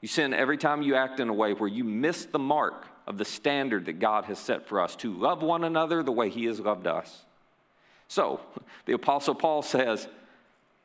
You 0.02 0.08
sin 0.08 0.34
every 0.34 0.58
time 0.58 0.82
you 0.82 0.96
act 0.96 1.20
in 1.20 1.28
a 1.28 1.34
way 1.34 1.54
where 1.54 1.68
you 1.68 1.84
miss 1.84 2.26
the 2.26 2.40
mark 2.40 2.86
of 3.06 3.18
the 3.18 3.26
standard 3.26 3.86
that 3.88 4.00
God 4.00 4.26
has 4.26 4.40
set 4.40 4.68
for 4.68 4.80
us 4.80 4.96
to 4.98 5.14
love 5.14 5.42
one 5.42 5.64
another 5.64 6.04
the 6.04 6.12
way 6.12 6.30
He 6.30 6.46
has 6.46 6.60
loved 6.60 6.88
us. 6.88 7.26
So, 8.08 8.40
the 8.86 8.94
Apostle 8.94 9.36
Paul 9.36 9.62
says, 9.62 10.08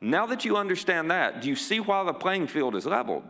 now 0.01 0.25
that 0.25 0.43
you 0.43 0.57
understand 0.57 1.09
that, 1.11 1.41
do 1.41 1.47
you 1.47 1.55
see 1.55 1.79
why 1.79 2.03
the 2.03 2.13
playing 2.13 2.47
field 2.47 2.75
is 2.75 2.85
leveled? 2.85 3.23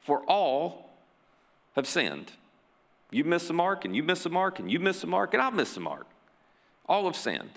For 0.00 0.20
all 0.20 0.90
have 1.74 1.88
sinned. 1.88 2.30
You 3.10 3.24
miss 3.24 3.48
the 3.48 3.54
mark, 3.54 3.84
and 3.84 3.94
you 3.94 4.02
miss 4.02 4.22
the 4.22 4.30
mark, 4.30 4.58
and 4.58 4.70
you 4.70 4.78
miss 4.78 5.00
the 5.00 5.06
mark, 5.06 5.34
and 5.34 5.42
I've 5.42 5.54
missed 5.54 5.74
the 5.74 5.80
mark. 5.80 6.06
All 6.88 7.06
have 7.06 7.16
sinned. 7.16 7.50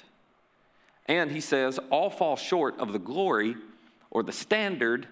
And 1.09 1.31
he 1.31 1.41
says, 1.41 1.79
all 1.89 2.09
fall 2.09 2.37
short 2.37 2.79
of 2.79 2.93
the 2.93 2.99
glory 2.99 3.55
or 4.11 4.23
the 4.23 4.31
standard 4.31 5.07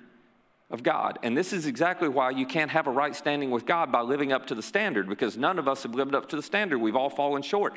of 0.69 0.83
God. 0.83 1.17
And 1.23 1.35
this 1.35 1.51
is 1.51 1.65
exactly 1.65 2.07
why 2.07 2.29
you 2.29 2.45
can't 2.45 2.71
have 2.71 2.87
a 2.87 2.91
right 2.91 3.15
standing 3.15 3.51
with 3.51 3.65
God 3.65 3.91
by 3.91 4.01
living 4.01 4.31
up 4.31 4.45
to 4.45 4.55
the 4.55 4.61
standard, 4.61 5.09
because 5.09 5.37
none 5.37 5.57
of 5.57 5.67
us 5.67 5.83
have 5.83 5.95
lived 5.95 6.13
up 6.13 6.29
to 6.29 6.35
the 6.35 6.43
standard. 6.43 6.77
We've 6.77 6.95
all 6.95 7.09
fallen 7.09 7.41
short. 7.41 7.73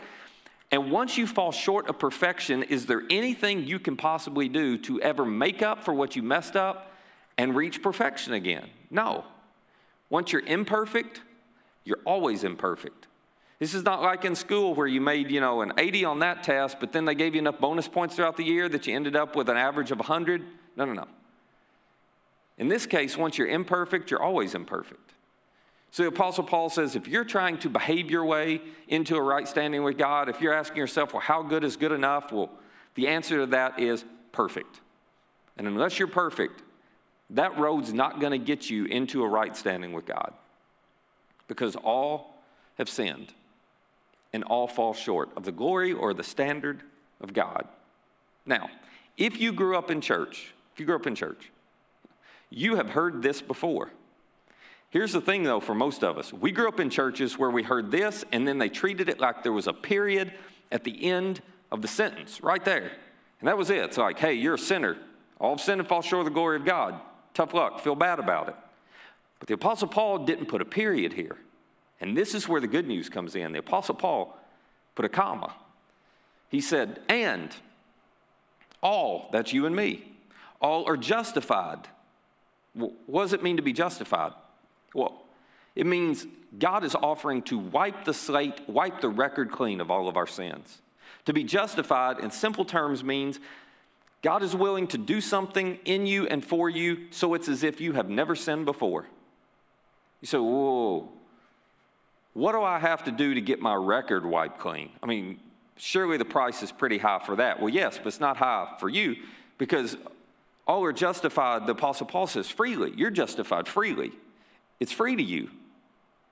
And 0.71 0.93
once 0.93 1.17
you 1.17 1.27
fall 1.27 1.51
short 1.51 1.89
of 1.89 1.99
perfection, 1.99 2.63
is 2.65 2.87
there 2.87 3.03
anything 3.11 3.65
you 3.65 3.79
can 3.79 3.97
possibly 3.97 4.49
do 4.49 4.77
to 4.79 5.01
ever 5.01 5.25
make 5.25 5.63
up 5.63 5.83
for 5.83 5.95
what 5.95 6.15
you 6.15 6.23
messed 6.23 6.57
up 6.57 6.93
and 7.39 7.57
reach 7.57 7.83
perfection 7.83 8.35
again? 8.35 8.69
No. 8.91 9.25
Once 10.11 10.31
you're 10.33 10.47
imperfect, 10.47 11.23
you're 11.85 12.01
always 12.05 12.45
imperfect. 12.45 13.07
This 13.61 13.75
is 13.75 13.85
not 13.85 14.01
like 14.01 14.25
in 14.25 14.35
school 14.35 14.75
where 14.75 14.87
you 14.87 15.03
made, 15.03 15.31
you 15.31 15.39
know, 15.39 15.61
an 15.61 15.75
80 15.77 16.07
on 16.07 16.19
that 16.21 16.43
test, 16.43 16.81
but 16.81 16.93
then 16.93 17.05
they 17.05 17.15
gave 17.15 17.35
you 17.35 17.41
enough 17.41 17.61
bonus 17.61 17.87
points 17.87 18.17
throughout 18.17 18.39
the 18.39 18.43
year 18.43 18.71
that 18.71 18.87
you 18.87 18.97
ended 18.97 19.15
up 19.15 19.37
with 19.37 19.51
an 19.51 19.59
average 19.59 19.91
of 19.91 19.99
100. 19.99 20.43
No, 20.77 20.87
no, 20.87 20.95
no. 20.95 21.07
In 22.57 22.69
this 22.69 22.87
case, 22.87 23.19
once 23.19 23.37
you're 23.37 23.49
imperfect, 23.49 24.11
you're 24.11 24.23
always 24.23 24.55
imperfect. 24.55 25.13
So 25.91 26.05
the 26.05 26.09
Apostle 26.09 26.45
Paul 26.45 26.71
says 26.71 26.97
if 26.97 27.07
you're 27.07 27.25
trying 27.25 27.59
to 27.59 27.69
behave 27.69 28.11
your 28.11 28.25
way 28.25 28.63
into 28.89 29.17
a 29.17 29.23
right 29.23 29.47
standing 29.47 29.83
with 29.83 29.99
God, 29.99 30.31
if 30.31 30.41
you're 30.41 30.55
asking 30.55 30.79
yourself, 30.79 31.13
well, 31.13 31.21
how 31.21 31.43
good 31.43 31.63
is 31.63 31.77
good 31.77 31.93
enough? 31.93 32.33
Well, 32.33 32.51
the 32.95 33.09
answer 33.09 33.41
to 33.41 33.47
that 33.47 33.79
is 33.79 34.07
perfect. 34.33 34.81
And 35.59 35.67
unless 35.67 35.99
you're 35.99 36.09
perfect, 36.09 36.63
that 37.31 37.59
road's 37.59 37.93
not 37.93 38.21
going 38.21 38.33
to 38.33 38.39
get 38.39 38.71
you 38.71 38.87
into 38.87 39.23
a 39.23 39.29
right 39.29 39.55
standing 39.55 39.93
with 39.93 40.07
God 40.07 40.33
because 41.47 41.77
all 41.77 42.43
have 42.79 42.89
sinned 42.89 43.35
and 44.33 44.45
all 44.45 44.67
fall 44.67 44.95
short 44.95 45.31
of 45.37 45.45
the 45.45 45.53
glory 45.53 45.93
or 45.93 46.15
the 46.15 46.23
standard 46.23 46.83
of 47.21 47.33
God. 47.33 47.67
Now, 48.47 48.71
if 49.17 49.41
you 49.41 49.53
grew 49.53 49.77
up 49.77 49.91
in 49.91 50.01
church, 50.01 50.53
if 50.73 50.81
you 50.81 50.87
grew 50.87 50.97
up 50.97 51.07
in 51.07 51.15
church, 51.15 51.51
you 52.49 52.77
have 52.77 52.91
heard 52.91 53.23
this 53.23 53.43
before. 53.43 53.91
Here's 54.91 55.13
the 55.13 55.21
thing, 55.21 55.45
though, 55.45 55.61
for 55.61 55.75
most 55.75 56.03
of 56.03 56.19
us 56.19 56.33
we 56.33 56.51
grew 56.51 56.69
up 56.69 56.81
in 56.81 56.91
churches 56.91 57.39
where 57.39 57.51
we 57.51 57.63
heard 57.63 57.91
this, 57.91 58.25
and 58.33 58.47
then 58.47 58.59
they 58.59 58.69
treated 58.69 59.09
it 59.09 59.21
like 59.21 59.43
there 59.43 59.53
was 59.53 59.67
a 59.67 59.73
period 59.73 60.33
at 60.73 60.85
the 60.85 61.05
end 61.05 61.41
of 61.71 61.83
the 61.83 61.89
sentence, 61.89 62.43
right 62.43 62.65
there. 62.65 62.91
And 63.41 63.49
that 63.49 63.57
was 63.57 63.71
it. 63.71 63.79
It's 63.79 63.97
like, 63.97 64.19
hey, 64.19 64.35
you're 64.35 64.55
a 64.55 64.59
sinner. 64.59 64.97
All 65.41 65.57
sin 65.57 65.79
and 65.79 65.89
fall 65.89 66.03
short 66.03 66.21
of 66.21 66.25
the 66.27 66.35
glory 66.35 66.57
of 66.57 66.65
God. 66.65 67.01
Tough 67.33 67.55
luck. 67.55 67.81
Feel 67.81 67.95
bad 67.95 68.19
about 68.19 68.49
it. 68.49 68.55
But 69.39 69.49
the 69.49 69.55
Apostle 69.55 69.89
Paul 69.89 70.27
didn't 70.27 70.47
put 70.47 70.61
a 70.61 70.67
period 70.67 71.15
here. 71.15 71.39
And 72.01 72.17
this 72.17 72.35
is 72.35 72.49
where 72.49 72.61
the 72.61 72.67
good 72.67 72.89
news 72.89 73.09
comes 73.09 73.37
in. 73.37 73.53
The 73.53 73.59
Apostle 73.59 73.95
Paul 73.95 74.37
put 74.95 75.05
a 75.05 75.09
comma. 75.09 75.55
He 76.49 76.61
said, 76.61 77.01
and 77.09 77.55
all, 78.83 79.29
that's 79.33 79.53
you 79.53 79.67
and 79.67 79.77
me, 79.77 80.05
all 80.61 80.87
are 80.87 80.97
justified. 80.97 81.89
What 82.75 83.23
does 83.23 83.33
it 83.33 83.43
mean 83.43 83.57
to 83.57 83.63
be 83.63 83.73
justified? 83.73 84.33
Well, 84.95 85.25
it 85.75 85.87
means 85.87 86.27
God 86.59 86.85
is 86.85 86.95
offering 86.95 87.43
to 87.43 87.59
wipe 87.59 88.05
the 88.05 88.15
slate, 88.15 88.69
wipe 88.69 89.01
the 89.01 89.09
record 89.09 89.53
clean 89.53 89.81
of 89.81 89.91
all 89.91 90.09
of 90.09 90.17
our 90.17 90.27
sins. 90.27 90.81
To 91.27 91.33
be 91.33 91.45
justified, 91.45 92.19
in 92.19 92.31
simple 92.31 92.65
terms, 92.65 93.05
means 93.05 93.39
God 94.23 94.43
is 94.43 94.55
willing 94.55 94.87
to 94.89 94.99
do 94.99 95.21
something 95.21 95.79
in 95.85 96.07
you 96.07 96.27
and 96.27 96.45
for 96.45 96.69
you 96.69 97.07
so 97.11 97.35
it's 97.35 97.49
as 97.49 97.63
if 97.63 97.81
you 97.81 97.93
have 97.93 98.09
never 98.09 98.35
sinned 98.35 98.67
before. 98.67 99.07
You 100.21 100.27
say, 100.27 100.39
whoa, 100.39 101.09
what 102.35 102.53
do 102.53 102.63
I 102.63 102.79
have 102.79 103.05
to 103.05 103.11
do 103.11 103.35
to 103.35 103.41
get 103.41 103.61
my 103.61 103.75
record 103.75 104.25
wiped 104.25 104.59
clean? 104.59 104.91
I 105.03 105.07
mean, 105.07 105.41
surely 105.77 106.17
the 106.17 106.25
price 106.25 106.63
is 106.63 106.71
pretty 106.71 106.99
high 106.99 107.21
for 107.25 107.37
that. 107.37 107.61
Well, 107.61 107.69
yes, 107.69 107.99
but 107.99 108.09
it's 108.09 108.21
not 108.21 108.37
high 108.37 108.77
for 108.79 108.89
you 108.89 109.17
because 109.59 109.97
all 110.67 110.85
are 110.85 110.93
justified, 110.93 111.67
the 111.67 111.73
Apostle 111.73 112.07
Paul 112.07 112.27
says, 112.27 112.49
freely. 112.49 112.93
You're 112.97 113.11
justified 113.11 113.67
freely. 113.67 114.13
It's 114.79 114.93
free 114.93 115.17
to 115.17 115.23
you. 115.23 115.51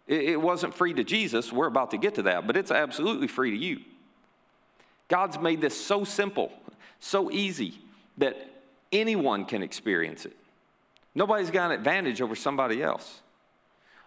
It 0.07 0.41
wasn't 0.41 0.75
free 0.75 0.95
to 0.95 1.05
Jesus. 1.05 1.53
We're 1.53 1.67
about 1.67 1.91
to 1.91 1.99
get 1.99 2.15
to 2.15 2.23
that, 2.23 2.47
but 2.47 2.57
it's 2.57 2.71
absolutely 2.71 3.29
free 3.29 3.51
to 3.51 3.57
you. 3.57 3.81
God's 5.09 5.39
made 5.39 5.61
this 5.61 5.79
so 5.79 6.05
simple, 6.05 6.53
so 6.99 7.31
easy 7.31 7.75
that 8.17 8.37
anyone 8.91 9.45
can 9.45 9.63
experience 9.63 10.25
it. 10.25 10.37
Nobody's 11.15 11.51
got 11.51 11.73
an 11.73 11.79
advantage 11.79 12.23
over 12.23 12.37
somebody 12.37 12.83
else. 12.83 13.21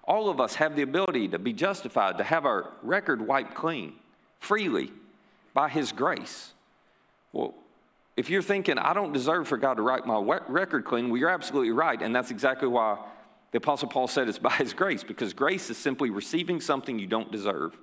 All 0.04 0.30
of 0.30 0.42
us 0.42 0.56
have 0.56 0.76
the 0.76 0.82
ability 0.82 1.28
to 1.30 1.40
be 1.40 1.54
justified, 1.54 2.18
to 2.18 2.24
have 2.24 2.46
our 2.46 2.72
record 2.82 3.26
wiped 3.26 3.54
clean 3.56 3.94
freely 4.40 4.92
by 5.54 5.70
His 5.70 5.92
grace. 5.92 6.54
Well, 7.34 7.54
if 8.18 8.30
you're 8.30 8.42
thinking, 8.42 8.78
I 8.78 8.94
don't 8.94 9.14
deserve 9.14 9.48
for 9.48 9.58
God 9.58 9.76
to 9.76 9.82
write 9.82 10.06
my 10.06 10.20
record 10.48 10.86
clean, 10.86 11.10
well, 11.10 11.18
you're 11.18 11.30
absolutely 11.30 11.72
right. 11.72 12.02
And 12.02 12.14
that's 12.14 12.32
exactly 12.32 12.68
why 12.68 12.98
the 13.52 13.58
Apostle 13.58 13.88
Paul 13.88 14.08
said 14.08 14.28
it's 14.28 14.40
by 14.40 14.52
his 14.52 14.74
grace, 14.74 15.04
because 15.04 15.34
grace 15.34 15.70
is 15.70 15.78
simply 15.78 16.10
receiving 16.10 16.62
something 16.62 17.00
you 17.00 17.08
don't 17.08 17.32
deserve. 17.32 17.78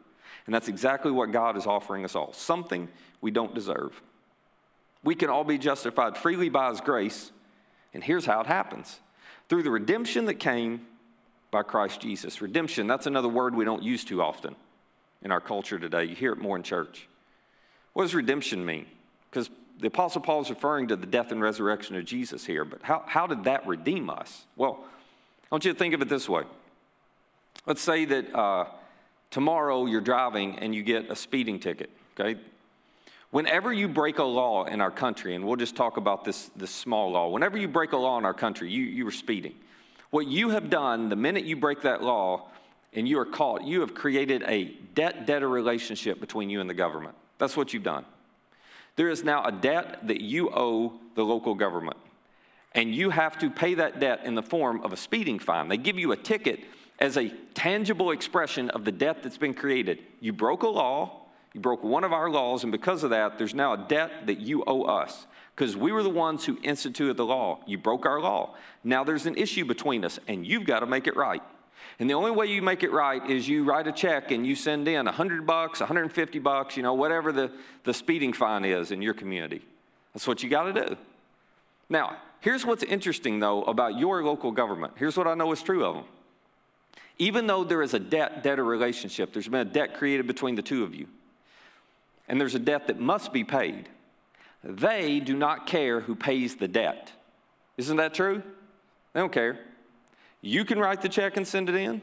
And 0.46 0.54
that's 0.54 0.68
exactly 0.68 1.10
what 1.10 1.32
God 1.32 1.56
is 1.56 1.66
offering 1.66 2.04
us 2.04 2.14
all 2.14 2.32
something 2.32 2.88
we 3.20 3.30
don't 3.30 3.54
deserve. 3.54 4.00
We 5.04 5.14
can 5.14 5.30
all 5.30 5.44
be 5.44 5.58
justified 5.58 6.16
freely 6.16 6.48
by 6.48 6.70
his 6.70 6.80
grace, 6.80 7.32
and 7.94 8.02
here's 8.02 8.26
how 8.26 8.40
it 8.40 8.46
happens 8.46 9.00
through 9.48 9.62
the 9.62 9.70
redemption 9.70 10.26
that 10.26 10.34
came 10.34 10.86
by 11.50 11.62
Christ 11.62 12.00
Jesus. 12.00 12.40
Redemption, 12.40 12.86
that's 12.86 13.06
another 13.06 13.28
word 13.28 13.54
we 13.54 13.64
don't 13.64 13.82
use 13.82 14.04
too 14.04 14.22
often 14.22 14.54
in 15.22 15.32
our 15.32 15.40
culture 15.40 15.78
today. 15.78 16.04
You 16.04 16.14
hear 16.14 16.32
it 16.32 16.38
more 16.38 16.56
in 16.56 16.62
church. 16.62 17.08
What 17.92 18.04
does 18.04 18.14
redemption 18.14 18.64
mean? 18.64 18.86
Because 19.30 19.50
the 19.80 19.88
Apostle 19.88 20.20
Paul 20.20 20.42
is 20.42 20.50
referring 20.50 20.88
to 20.88 20.96
the 20.96 21.06
death 21.06 21.32
and 21.32 21.40
resurrection 21.40 21.96
of 21.96 22.04
Jesus 22.04 22.44
here, 22.44 22.64
but 22.64 22.82
how, 22.82 23.02
how 23.06 23.26
did 23.26 23.44
that 23.44 23.66
redeem 23.66 24.10
us? 24.10 24.46
Well, 24.56 24.84
I 25.50 25.54
want 25.54 25.64
you 25.64 25.72
to 25.72 25.78
think 25.78 25.94
of 25.94 26.02
it 26.02 26.08
this 26.08 26.28
way. 26.28 26.42
Let's 27.66 27.80
say 27.80 28.04
that 28.04 28.34
uh, 28.34 28.66
tomorrow 29.30 29.86
you're 29.86 30.00
driving 30.00 30.58
and 30.58 30.74
you 30.74 30.82
get 30.82 31.10
a 31.10 31.16
speeding 31.16 31.60
ticket, 31.60 31.90
okay? 32.18 32.40
Whenever 33.30 33.72
you 33.72 33.88
break 33.88 34.18
a 34.18 34.24
law 34.24 34.64
in 34.64 34.80
our 34.80 34.90
country, 34.90 35.34
and 35.34 35.46
we'll 35.46 35.56
just 35.56 35.76
talk 35.76 35.96
about 35.96 36.24
this, 36.24 36.50
this 36.56 36.70
small 36.70 37.10
law, 37.10 37.28
whenever 37.28 37.58
you 37.58 37.68
break 37.68 37.92
a 37.92 37.96
law 37.96 38.18
in 38.18 38.24
our 38.24 38.34
country, 38.34 38.70
you, 38.70 38.84
you 38.84 39.06
are 39.06 39.12
speeding. 39.12 39.54
What 40.10 40.26
you 40.26 40.50
have 40.50 40.70
done 40.70 41.08
the 41.08 41.16
minute 41.16 41.44
you 41.44 41.56
break 41.56 41.82
that 41.82 42.02
law 42.02 42.48
and 42.92 43.06
you 43.06 43.18
are 43.18 43.26
caught, 43.26 43.64
you 43.64 43.80
have 43.80 43.94
created 43.94 44.42
a 44.46 44.64
debt 44.94 45.26
debtor 45.26 45.48
relationship 45.48 46.20
between 46.20 46.48
you 46.48 46.60
and 46.60 46.68
the 46.68 46.74
government. 46.74 47.14
That's 47.38 47.56
what 47.56 47.72
you've 47.72 47.82
done. 47.82 48.04
There 48.96 49.08
is 49.08 49.22
now 49.22 49.44
a 49.44 49.52
debt 49.52 50.06
that 50.08 50.20
you 50.20 50.50
owe 50.50 50.94
the 51.14 51.24
local 51.24 51.54
government 51.54 51.98
and 52.72 52.94
you 52.94 53.10
have 53.10 53.38
to 53.38 53.50
pay 53.50 53.74
that 53.74 54.00
debt 54.00 54.20
in 54.24 54.34
the 54.34 54.42
form 54.42 54.82
of 54.82 54.92
a 54.92 54.96
speeding 54.96 55.38
fine. 55.38 55.68
They 55.68 55.76
give 55.76 55.98
you 55.98 56.12
a 56.12 56.16
ticket 56.16 56.60
as 56.98 57.16
a 57.16 57.28
tangible 57.54 58.10
expression 58.10 58.70
of 58.70 58.84
the 58.84 58.92
debt 58.92 59.22
that's 59.22 59.38
been 59.38 59.54
created. 59.54 60.02
You 60.20 60.32
broke 60.32 60.62
a 60.62 60.68
law, 60.68 61.22
you 61.54 61.60
broke 61.60 61.82
one 61.82 62.04
of 62.04 62.12
our 62.12 62.30
laws, 62.30 62.62
and 62.62 62.72
because 62.72 63.04
of 63.04 63.10
that, 63.10 63.38
there's 63.38 63.54
now 63.54 63.72
a 63.72 63.86
debt 63.88 64.26
that 64.26 64.38
you 64.38 64.64
owe 64.66 64.82
us 64.82 65.26
because 65.54 65.76
we 65.76 65.90
were 65.90 66.02
the 66.02 66.10
ones 66.10 66.44
who 66.44 66.58
instituted 66.62 67.16
the 67.16 67.24
law. 67.24 67.60
You 67.66 67.78
broke 67.78 68.06
our 68.06 68.20
law. 68.20 68.54
Now 68.84 69.02
there's 69.02 69.26
an 69.26 69.36
issue 69.36 69.64
between 69.64 70.04
us, 70.04 70.18
and 70.28 70.46
you've 70.46 70.64
got 70.64 70.80
to 70.80 70.86
make 70.86 71.06
it 71.06 71.16
right. 71.16 71.42
And 71.98 72.08
the 72.08 72.14
only 72.14 72.30
way 72.30 72.46
you 72.46 72.62
make 72.62 72.82
it 72.82 72.92
right 72.92 73.28
is 73.28 73.48
you 73.48 73.64
write 73.64 73.88
a 73.88 73.92
check 73.92 74.30
and 74.30 74.46
you 74.46 74.54
send 74.54 74.86
in 74.86 75.06
100 75.06 75.46
bucks, 75.46 75.80
150 75.80 76.38
bucks, 76.38 76.76
you 76.76 76.82
know, 76.82 76.94
whatever 76.94 77.32
the, 77.32 77.50
the 77.84 77.92
speeding 77.92 78.32
fine 78.32 78.64
is 78.64 78.92
in 78.92 79.02
your 79.02 79.14
community. 79.14 79.62
That's 80.14 80.26
what 80.26 80.42
you 80.42 80.48
got 80.48 80.72
to 80.72 80.86
do. 80.86 80.96
Now, 81.88 82.18
Here's 82.40 82.64
what's 82.64 82.82
interesting, 82.84 83.40
though, 83.40 83.62
about 83.64 83.98
your 83.98 84.22
local 84.22 84.52
government. 84.52 84.94
Here's 84.96 85.16
what 85.16 85.26
I 85.26 85.34
know 85.34 85.50
is 85.52 85.62
true 85.62 85.84
of 85.84 85.96
them. 85.96 86.04
Even 87.18 87.48
though 87.48 87.64
there 87.64 87.82
is 87.82 87.94
a 87.94 87.98
debt 87.98 88.44
debtor 88.44 88.64
relationship, 88.64 89.32
there's 89.32 89.48
been 89.48 89.66
a 89.66 89.70
debt 89.70 89.94
created 89.94 90.26
between 90.28 90.54
the 90.54 90.62
two 90.62 90.84
of 90.84 90.94
you, 90.94 91.08
and 92.28 92.40
there's 92.40 92.54
a 92.54 92.60
debt 92.60 92.86
that 92.86 93.00
must 93.00 93.32
be 93.32 93.44
paid, 93.44 93.88
they 94.62 95.20
do 95.20 95.36
not 95.36 95.66
care 95.66 96.00
who 96.00 96.14
pays 96.14 96.56
the 96.56 96.68
debt. 96.68 97.12
Isn't 97.76 97.96
that 97.96 98.14
true? 98.14 98.42
They 99.12 99.20
don't 99.20 99.32
care. 99.32 99.58
You 100.40 100.64
can 100.64 100.78
write 100.78 101.02
the 101.02 101.08
check 101.08 101.36
and 101.36 101.46
send 101.46 101.68
it 101.68 101.74
in, 101.74 102.02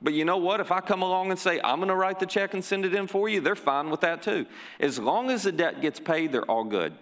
but 0.00 0.12
you 0.12 0.24
know 0.24 0.36
what? 0.38 0.60
If 0.60 0.72
I 0.72 0.80
come 0.80 1.02
along 1.02 1.30
and 1.30 1.38
say, 1.38 1.60
I'm 1.62 1.78
going 1.78 1.88
to 1.88 1.94
write 1.94 2.18
the 2.18 2.26
check 2.26 2.54
and 2.54 2.64
send 2.64 2.84
it 2.84 2.94
in 2.94 3.06
for 3.06 3.28
you, 3.28 3.40
they're 3.40 3.54
fine 3.54 3.90
with 3.90 4.00
that 4.00 4.22
too. 4.22 4.46
As 4.80 4.98
long 4.98 5.30
as 5.30 5.44
the 5.44 5.52
debt 5.52 5.80
gets 5.80 6.00
paid, 6.00 6.32
they're 6.32 6.50
all 6.50 6.64
good. 6.64 6.94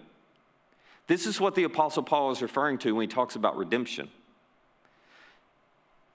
This 1.07 1.25
is 1.25 1.39
what 1.39 1.55
the 1.55 1.63
Apostle 1.63 2.03
Paul 2.03 2.31
is 2.31 2.41
referring 2.41 2.77
to 2.79 2.93
when 2.93 3.03
he 3.03 3.07
talks 3.07 3.35
about 3.35 3.57
redemption. 3.57 4.09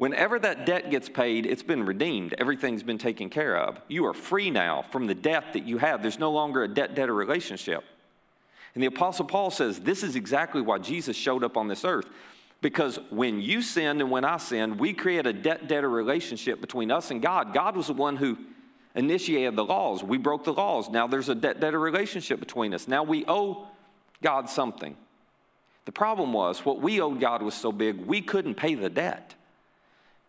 Whenever 0.01 0.39
that 0.39 0.65
debt 0.65 0.91
gets 0.91 1.11
paid, 1.11 1.45
it's 1.45 1.63
been 1.63 1.85
redeemed. 1.85 2.35
Everything's 2.39 2.83
been 2.83 2.97
taken 2.97 3.29
care 3.29 3.55
of. 3.55 3.79
You 3.87 4.07
are 4.07 4.15
free 4.15 4.49
now 4.49 4.81
from 4.81 5.07
the 5.07 5.15
debt 5.15 5.53
that 5.53 5.65
you 5.65 5.77
have. 5.77 6.01
There's 6.01 6.19
no 6.19 6.31
longer 6.31 6.63
a 6.63 6.69
debt 6.69 6.95
debtor 6.95 7.13
relationship. 7.13 7.85
And 8.75 8.83
the 8.83 8.87
Apostle 8.87 9.27
Paul 9.27 9.51
says 9.51 9.79
this 9.79 10.03
is 10.03 10.17
exactly 10.17 10.63
why 10.63 10.79
Jesus 10.79 11.19
showed 11.19 11.45
up 11.45 11.59
on 11.59 11.69
this 11.69 11.85
earth. 11.85 12.07
Because 12.63 12.99
when 13.11 13.43
you 13.43 13.61
sinned 13.61 14.01
and 14.01 14.11
when 14.11 14.25
I 14.25 14.39
sinned, 14.39 14.81
we 14.81 14.95
create 14.95 15.27
a 15.27 15.35
debt 15.35 15.69
debtor 15.69 15.91
relationship 15.91 16.63
between 16.63 16.91
us 16.91 17.11
and 17.11 17.21
God. 17.21 17.53
God 17.53 17.77
was 17.77 17.89
the 17.89 17.93
one 17.93 18.17
who 18.17 18.39
initiated 18.95 19.55
the 19.55 19.67
laws. 19.67 20.03
We 20.03 20.17
broke 20.17 20.45
the 20.45 20.55
laws. 20.55 20.89
Now 20.89 21.09
there's 21.09 21.29
a 21.29 21.35
debt 21.35 21.61
debtor 21.61 21.79
relationship 21.79 22.41
between 22.41 22.73
us. 22.73 22.89
Now 22.89 23.03
we 23.03 23.27
owe 23.29 23.69
God 24.23 24.49
something. 24.49 24.97
The 25.85 25.93
problem 25.93 26.33
was 26.33 26.65
what 26.65 26.81
we 26.81 27.03
owed 27.03 27.21
God 27.21 27.43
was 27.43 27.53
so 27.53 27.71
big, 27.71 28.07
we 28.07 28.23
couldn't 28.23 28.55
pay 28.55 28.75
the 28.75 28.89
debt. 28.89 29.35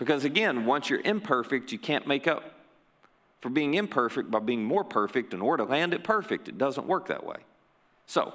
Because 0.02 0.26
again, 0.26 0.66
once 0.66 0.90
you're 0.90 1.02
imperfect, 1.02 1.72
you 1.72 1.78
can't 1.78 2.08
make 2.08 2.28
up 2.28 2.56
for 3.40 3.50
being 3.50 3.76
imperfect 3.76 4.32
by 4.32 4.40
being 4.40 4.64
more 4.64 4.84
perfect 4.84 5.32
in 5.32 5.42
order 5.42 5.64
to 5.64 5.70
land 5.70 5.94
it 5.94 6.04
perfect. 6.04 6.48
It 6.48 6.58
doesn't 6.58 6.88
work 6.88 7.10
that 7.10 7.24
way. 7.24 7.36
So, 8.08 8.34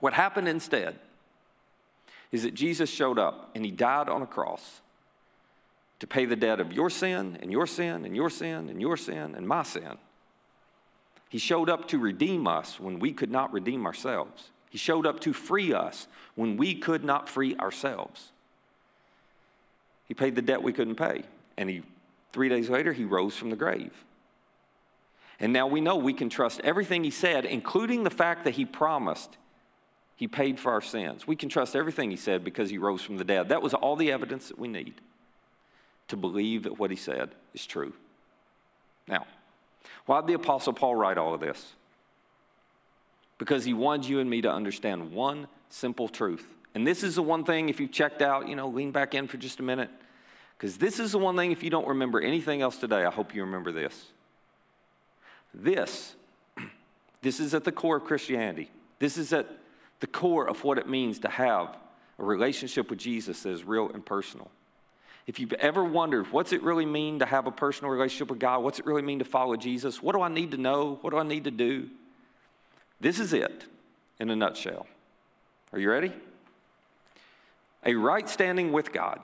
what 0.00 0.12
happened 0.12 0.46
instead 0.46 0.98
is 2.30 2.42
that 2.42 2.52
Jesus 2.52 2.90
showed 2.90 3.18
up 3.18 3.52
and 3.54 3.64
he 3.64 3.70
died 3.70 4.10
on 4.10 4.20
a 4.20 4.26
cross 4.26 4.82
to 6.00 6.06
pay 6.06 6.26
the 6.26 6.36
debt 6.36 6.60
of 6.60 6.74
your 6.74 6.90
sin 6.90 7.38
and 7.40 7.50
your 7.50 7.66
sin 7.66 8.04
and 8.04 8.14
your 8.14 8.28
sin 8.28 8.68
and 8.68 8.82
your 8.82 8.98
sin 8.98 9.34
and 9.34 9.48
my 9.48 9.62
sin. 9.62 9.96
He 11.30 11.38
showed 11.38 11.70
up 11.70 11.88
to 11.88 11.98
redeem 11.98 12.46
us 12.46 12.78
when 12.78 12.98
we 12.98 13.14
could 13.14 13.30
not 13.30 13.50
redeem 13.50 13.86
ourselves. 13.86 14.50
He 14.68 14.76
showed 14.76 15.06
up 15.06 15.20
to 15.20 15.32
free 15.32 15.72
us 15.72 16.06
when 16.34 16.58
we 16.58 16.74
could 16.74 17.02
not 17.02 17.30
free 17.30 17.56
ourselves. 17.56 18.32
He 20.06 20.14
paid 20.14 20.34
the 20.34 20.42
debt 20.42 20.62
we 20.62 20.72
couldn't 20.72 20.96
pay. 20.96 21.24
And 21.56 21.70
he, 21.70 21.82
three 22.32 22.48
days 22.48 22.68
later, 22.68 22.92
he 22.92 23.04
rose 23.04 23.36
from 23.36 23.50
the 23.50 23.56
grave. 23.56 23.92
And 25.40 25.52
now 25.52 25.66
we 25.66 25.80
know 25.80 25.96
we 25.96 26.12
can 26.12 26.28
trust 26.28 26.60
everything 26.62 27.04
he 27.04 27.10
said, 27.10 27.44
including 27.44 28.04
the 28.04 28.10
fact 28.10 28.44
that 28.44 28.52
he 28.54 28.64
promised 28.64 29.36
he 30.16 30.28
paid 30.28 30.60
for 30.60 30.70
our 30.70 30.80
sins. 30.80 31.26
We 31.26 31.36
can 31.36 31.48
trust 31.48 31.74
everything 31.74 32.10
he 32.10 32.16
said 32.16 32.44
because 32.44 32.70
he 32.70 32.78
rose 32.78 33.02
from 33.02 33.16
the 33.16 33.24
dead. 33.24 33.48
That 33.48 33.62
was 33.62 33.74
all 33.74 33.96
the 33.96 34.12
evidence 34.12 34.48
that 34.48 34.58
we 34.58 34.68
need 34.68 34.94
to 36.08 36.16
believe 36.16 36.64
that 36.64 36.78
what 36.78 36.90
he 36.90 36.96
said 36.96 37.30
is 37.52 37.66
true. 37.66 37.92
Now, 39.08 39.26
why 40.06 40.20
did 40.20 40.28
the 40.28 40.34
Apostle 40.34 40.72
Paul 40.72 40.94
write 40.94 41.18
all 41.18 41.34
of 41.34 41.40
this? 41.40 41.72
Because 43.38 43.64
he 43.64 43.74
wanted 43.74 44.08
you 44.08 44.20
and 44.20 44.30
me 44.30 44.40
to 44.42 44.50
understand 44.50 45.12
one 45.12 45.48
simple 45.68 46.08
truth. 46.08 46.46
And 46.74 46.86
this 46.86 47.02
is 47.02 47.14
the 47.14 47.22
one 47.22 47.44
thing, 47.44 47.68
if 47.68 47.78
you've 47.78 47.92
checked 47.92 48.20
out, 48.20 48.48
you 48.48 48.56
know, 48.56 48.68
lean 48.68 48.90
back 48.90 49.14
in 49.14 49.28
for 49.28 49.36
just 49.36 49.60
a 49.60 49.62
minute. 49.62 49.90
Because 50.56 50.76
this 50.76 50.98
is 50.98 51.12
the 51.12 51.18
one 51.18 51.36
thing, 51.36 51.52
if 51.52 51.62
you 51.62 51.70
don't 51.70 51.86
remember 51.86 52.20
anything 52.20 52.62
else 52.62 52.76
today, 52.76 53.04
I 53.04 53.10
hope 53.10 53.34
you 53.34 53.42
remember 53.42 53.70
this. 53.70 54.06
This, 55.52 56.14
this 57.22 57.38
is 57.38 57.54
at 57.54 57.64
the 57.64 57.72
core 57.72 57.96
of 57.96 58.04
Christianity. 58.04 58.70
This 58.98 59.16
is 59.16 59.32
at 59.32 59.46
the 60.00 60.06
core 60.06 60.48
of 60.48 60.64
what 60.64 60.78
it 60.78 60.88
means 60.88 61.20
to 61.20 61.28
have 61.28 61.76
a 62.18 62.24
relationship 62.24 62.90
with 62.90 62.98
Jesus 62.98 63.42
that 63.42 63.50
is 63.50 63.64
real 63.64 63.90
and 63.90 64.04
personal. 64.04 64.50
If 65.26 65.40
you've 65.40 65.54
ever 65.54 65.82
wondered, 65.82 66.30
what's 66.32 66.52
it 66.52 66.62
really 66.62 66.84
mean 66.84 67.20
to 67.20 67.26
have 67.26 67.46
a 67.46 67.50
personal 67.50 67.90
relationship 67.90 68.28
with 68.28 68.38
God? 68.38 68.62
What's 68.62 68.78
it 68.78 68.86
really 68.86 69.02
mean 69.02 69.20
to 69.20 69.24
follow 69.24 69.56
Jesus? 69.56 70.02
What 70.02 70.14
do 70.14 70.20
I 70.20 70.28
need 70.28 70.50
to 70.50 70.58
know? 70.58 70.98
What 71.00 71.10
do 71.10 71.18
I 71.18 71.22
need 71.22 71.44
to 71.44 71.50
do? 71.50 71.88
This 73.00 73.18
is 73.18 73.32
it 73.32 73.64
in 74.20 74.28
a 74.28 74.36
nutshell. 74.36 74.86
Are 75.72 75.78
you 75.78 75.90
ready? 75.90 76.12
A 77.84 77.94
right 77.94 78.28
standing 78.28 78.72
with 78.72 78.92
God 78.92 79.20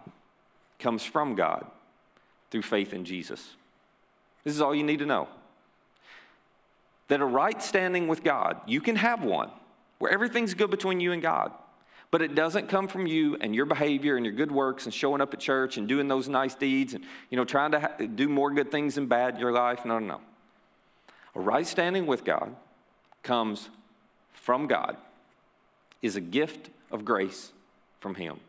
comes 0.78 1.04
from 1.04 1.34
God 1.34 1.66
through 2.50 2.62
faith 2.62 2.92
in 2.92 3.04
Jesus. 3.04 3.56
This 4.44 4.54
is 4.54 4.60
all 4.60 4.74
you 4.74 4.82
need 4.82 4.98
to 4.98 5.06
know. 5.06 5.28
That 7.08 7.20
a 7.20 7.24
right 7.26 7.60
standing 7.62 8.08
with 8.08 8.22
God, 8.22 8.60
you 8.66 8.80
can 8.80 8.96
have 8.96 9.24
one 9.24 9.50
where 9.98 10.12
everything's 10.12 10.54
good 10.54 10.70
between 10.70 11.00
you 11.00 11.12
and 11.12 11.22
God. 11.22 11.52
But 12.10 12.22
it 12.22 12.34
doesn't 12.34 12.68
come 12.68 12.88
from 12.88 13.06
you 13.06 13.36
and 13.40 13.54
your 13.54 13.66
behavior 13.66 14.16
and 14.16 14.26
your 14.26 14.34
good 14.34 14.50
works 14.50 14.84
and 14.84 14.92
showing 14.92 15.20
up 15.20 15.32
at 15.32 15.38
church 15.38 15.76
and 15.76 15.86
doing 15.86 16.08
those 16.08 16.28
nice 16.28 16.56
deeds 16.56 16.94
and 16.94 17.04
you 17.30 17.36
know 17.36 17.44
trying 17.44 17.70
to 17.70 17.80
ha- 17.80 17.92
do 18.14 18.28
more 18.28 18.50
good 18.50 18.72
things 18.72 18.96
than 18.96 19.06
bad 19.06 19.34
in 19.34 19.40
your 19.40 19.52
life. 19.52 19.84
No, 19.84 20.00
no, 20.00 20.06
no. 20.06 20.20
A 21.36 21.40
right 21.40 21.66
standing 21.66 22.06
with 22.06 22.24
God 22.24 22.56
comes 23.22 23.68
from 24.32 24.66
God. 24.66 24.96
Is 26.02 26.16
a 26.16 26.20
gift 26.20 26.70
of 26.90 27.04
grace 27.04 27.52
from 28.00 28.14
him. 28.16 28.40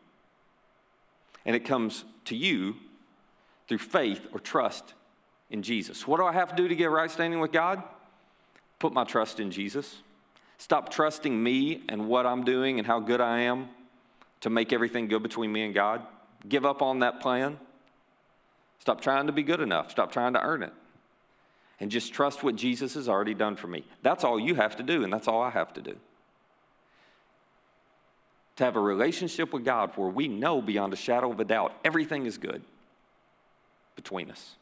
And 1.46 1.56
it 1.56 1.66
comes 1.66 2.06
to 2.26 2.36
you 2.36 2.76
through 3.68 3.80
faith 3.80 4.28
or 4.34 4.40
trust 4.40 4.94
in 5.50 5.64
Jesus. 5.64 6.08
What 6.08 6.18
do 6.18 6.26
I 6.26 6.34
have 6.34 6.50
to 6.50 6.56
do 6.56 6.68
to 6.68 6.76
get 6.76 6.90
right 6.90 7.10
standing 7.10 7.40
with 7.40 7.52
God? 7.52 7.84
Put 8.80 8.94
my 8.94 9.04
trust 9.04 9.40
in 9.40 9.52
Jesus. 9.52 9.98
Stop 10.58 10.90
trusting 10.90 11.42
me 11.42 11.84
and 11.90 12.08
what 12.08 12.26
I'm 12.26 12.44
doing 12.44 12.78
and 12.78 12.88
how 12.88 13.00
good 13.00 13.22
I 13.22 13.42
am 13.42 13.70
to 14.42 14.50
make 14.50 14.74
everything 14.74 15.08
good 15.08 15.24
between 15.24 15.52
me 15.52 15.64
and 15.64 15.74
God. 15.74 16.02
Give 16.48 16.66
up 16.66 16.82
on 16.82 17.00
that 17.00 17.20
plan. 17.20 17.60
Stop 18.80 19.02
trying 19.02 19.28
to 19.28 19.34
be 19.34 19.44
good 19.44 19.60
enough. 19.60 19.92
Stop 19.92 20.12
trying 20.12 20.34
to 20.34 20.42
earn 20.42 20.64
it. 20.64 20.74
And 21.80 21.90
just 21.90 22.14
trust 22.14 22.44
what 22.44 22.56
Jesus 22.56 22.94
has 22.94 23.10
already 23.10 23.34
done 23.34 23.56
for 23.56 23.68
me. 23.68 23.84
That's 24.04 24.24
all 24.24 24.40
you 24.40 24.56
have 24.56 24.76
to 24.78 24.84
do, 24.84 25.04
and 25.04 25.12
that's 25.12 25.28
all 25.28 25.42
I 25.42 25.50
have 25.50 25.74
to 25.74 25.82
do. 25.82 25.98
To 28.62 28.66
have 28.66 28.76
a 28.76 28.80
relationship 28.80 29.54
with 29.54 29.66
God 29.66 29.90
where 29.96 30.08
we 30.08 30.28
know 30.28 30.62
beyond 30.62 30.94
a 30.94 30.96
shadow 30.96 31.32
of 31.32 31.40
a 31.40 31.44
doubt 31.44 31.74
everything 31.84 32.28
is 32.28 32.38
good 32.38 32.62
between 33.96 34.30
us. 34.30 34.54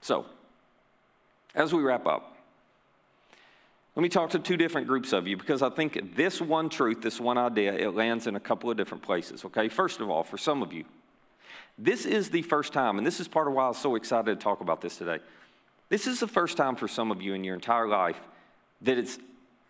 So, 0.00 0.26
as 1.54 1.72
we 1.72 1.84
wrap 1.84 2.04
up, 2.04 2.36
let 3.94 4.02
me 4.02 4.08
talk 4.08 4.30
to 4.30 4.40
two 4.40 4.56
different 4.56 4.88
groups 4.88 5.12
of 5.12 5.28
you 5.28 5.36
because 5.36 5.62
I 5.62 5.70
think 5.70 6.16
this 6.16 6.40
one 6.40 6.68
truth, 6.68 7.00
this 7.00 7.20
one 7.20 7.38
idea, 7.38 7.72
it 7.72 7.94
lands 7.94 8.26
in 8.26 8.34
a 8.34 8.40
couple 8.40 8.72
of 8.72 8.76
different 8.76 9.04
places, 9.04 9.44
okay? 9.44 9.68
First 9.68 10.00
of 10.00 10.10
all, 10.10 10.24
for 10.24 10.36
some 10.36 10.64
of 10.64 10.72
you, 10.72 10.84
this 11.78 12.06
is 12.06 12.30
the 12.30 12.42
first 12.42 12.72
time, 12.72 12.98
and 12.98 13.06
this 13.06 13.20
is 13.20 13.28
part 13.28 13.46
of 13.46 13.54
why 13.54 13.66
I 13.66 13.68
was 13.68 13.78
so 13.78 13.94
excited 13.94 14.36
to 14.36 14.42
talk 14.42 14.60
about 14.60 14.80
this 14.80 14.96
today. 14.96 15.20
This 15.90 16.08
is 16.08 16.18
the 16.18 16.26
first 16.26 16.56
time 16.56 16.74
for 16.74 16.88
some 16.88 17.12
of 17.12 17.22
you 17.22 17.34
in 17.34 17.44
your 17.44 17.54
entire 17.54 17.86
life 17.86 18.18
that 18.82 18.98
it's 18.98 19.16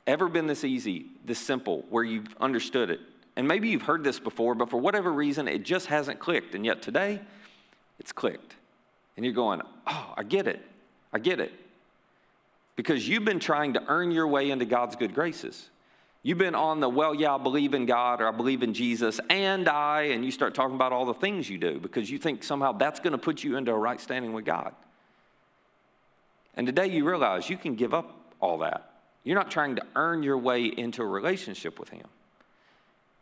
ever 0.06 0.28
been 0.28 0.46
this 0.46 0.64
easy, 0.64 1.06
this 1.24 1.38
simple, 1.38 1.84
where 1.90 2.04
you've 2.04 2.34
understood 2.40 2.90
it. 2.90 3.00
And 3.36 3.46
maybe 3.46 3.68
you've 3.68 3.82
heard 3.82 4.02
this 4.02 4.18
before, 4.18 4.54
but 4.54 4.70
for 4.70 4.78
whatever 4.78 5.12
reason, 5.12 5.46
it 5.46 5.62
just 5.62 5.86
hasn't 5.86 6.18
clicked. 6.18 6.54
And 6.54 6.64
yet 6.64 6.80
today, 6.80 7.20
it's 7.98 8.12
clicked. 8.12 8.54
And 9.16 9.24
you're 9.24 9.34
going, 9.34 9.60
oh, 9.86 10.14
I 10.16 10.22
get 10.22 10.46
it. 10.46 10.60
I 11.12 11.18
get 11.18 11.40
it. 11.40 11.52
Because 12.76 13.08
you've 13.08 13.24
been 13.24 13.40
trying 13.40 13.74
to 13.74 13.82
earn 13.88 14.10
your 14.10 14.26
way 14.26 14.50
into 14.50 14.64
God's 14.64 14.96
good 14.96 15.14
graces. 15.14 15.70
You've 16.22 16.38
been 16.38 16.54
on 16.54 16.80
the, 16.80 16.88
well, 16.88 17.14
yeah, 17.14 17.34
I 17.34 17.38
believe 17.38 17.72
in 17.72 17.86
God 17.86 18.20
or 18.20 18.28
I 18.28 18.32
believe 18.32 18.62
in 18.62 18.74
Jesus 18.74 19.20
and 19.30 19.68
I, 19.68 20.02
and 20.02 20.24
you 20.24 20.30
start 20.30 20.54
talking 20.54 20.74
about 20.74 20.92
all 20.92 21.06
the 21.06 21.14
things 21.14 21.48
you 21.48 21.56
do 21.56 21.78
because 21.78 22.10
you 22.10 22.18
think 22.18 22.42
somehow 22.42 22.72
that's 22.72 23.00
going 23.00 23.12
to 23.12 23.18
put 23.18 23.44
you 23.44 23.56
into 23.56 23.70
a 23.70 23.78
right 23.78 24.00
standing 24.00 24.32
with 24.32 24.44
God. 24.44 24.74
And 26.56 26.66
today 26.66 26.88
you 26.88 27.08
realize 27.08 27.48
you 27.48 27.56
can 27.56 27.76
give 27.76 27.94
up 27.94 28.34
all 28.40 28.58
that. 28.58 28.95
You're 29.26 29.34
not 29.34 29.50
trying 29.50 29.74
to 29.74 29.82
earn 29.96 30.22
your 30.22 30.38
way 30.38 30.66
into 30.66 31.02
a 31.02 31.06
relationship 31.06 31.80
with 31.80 31.88
Him. 31.88 32.06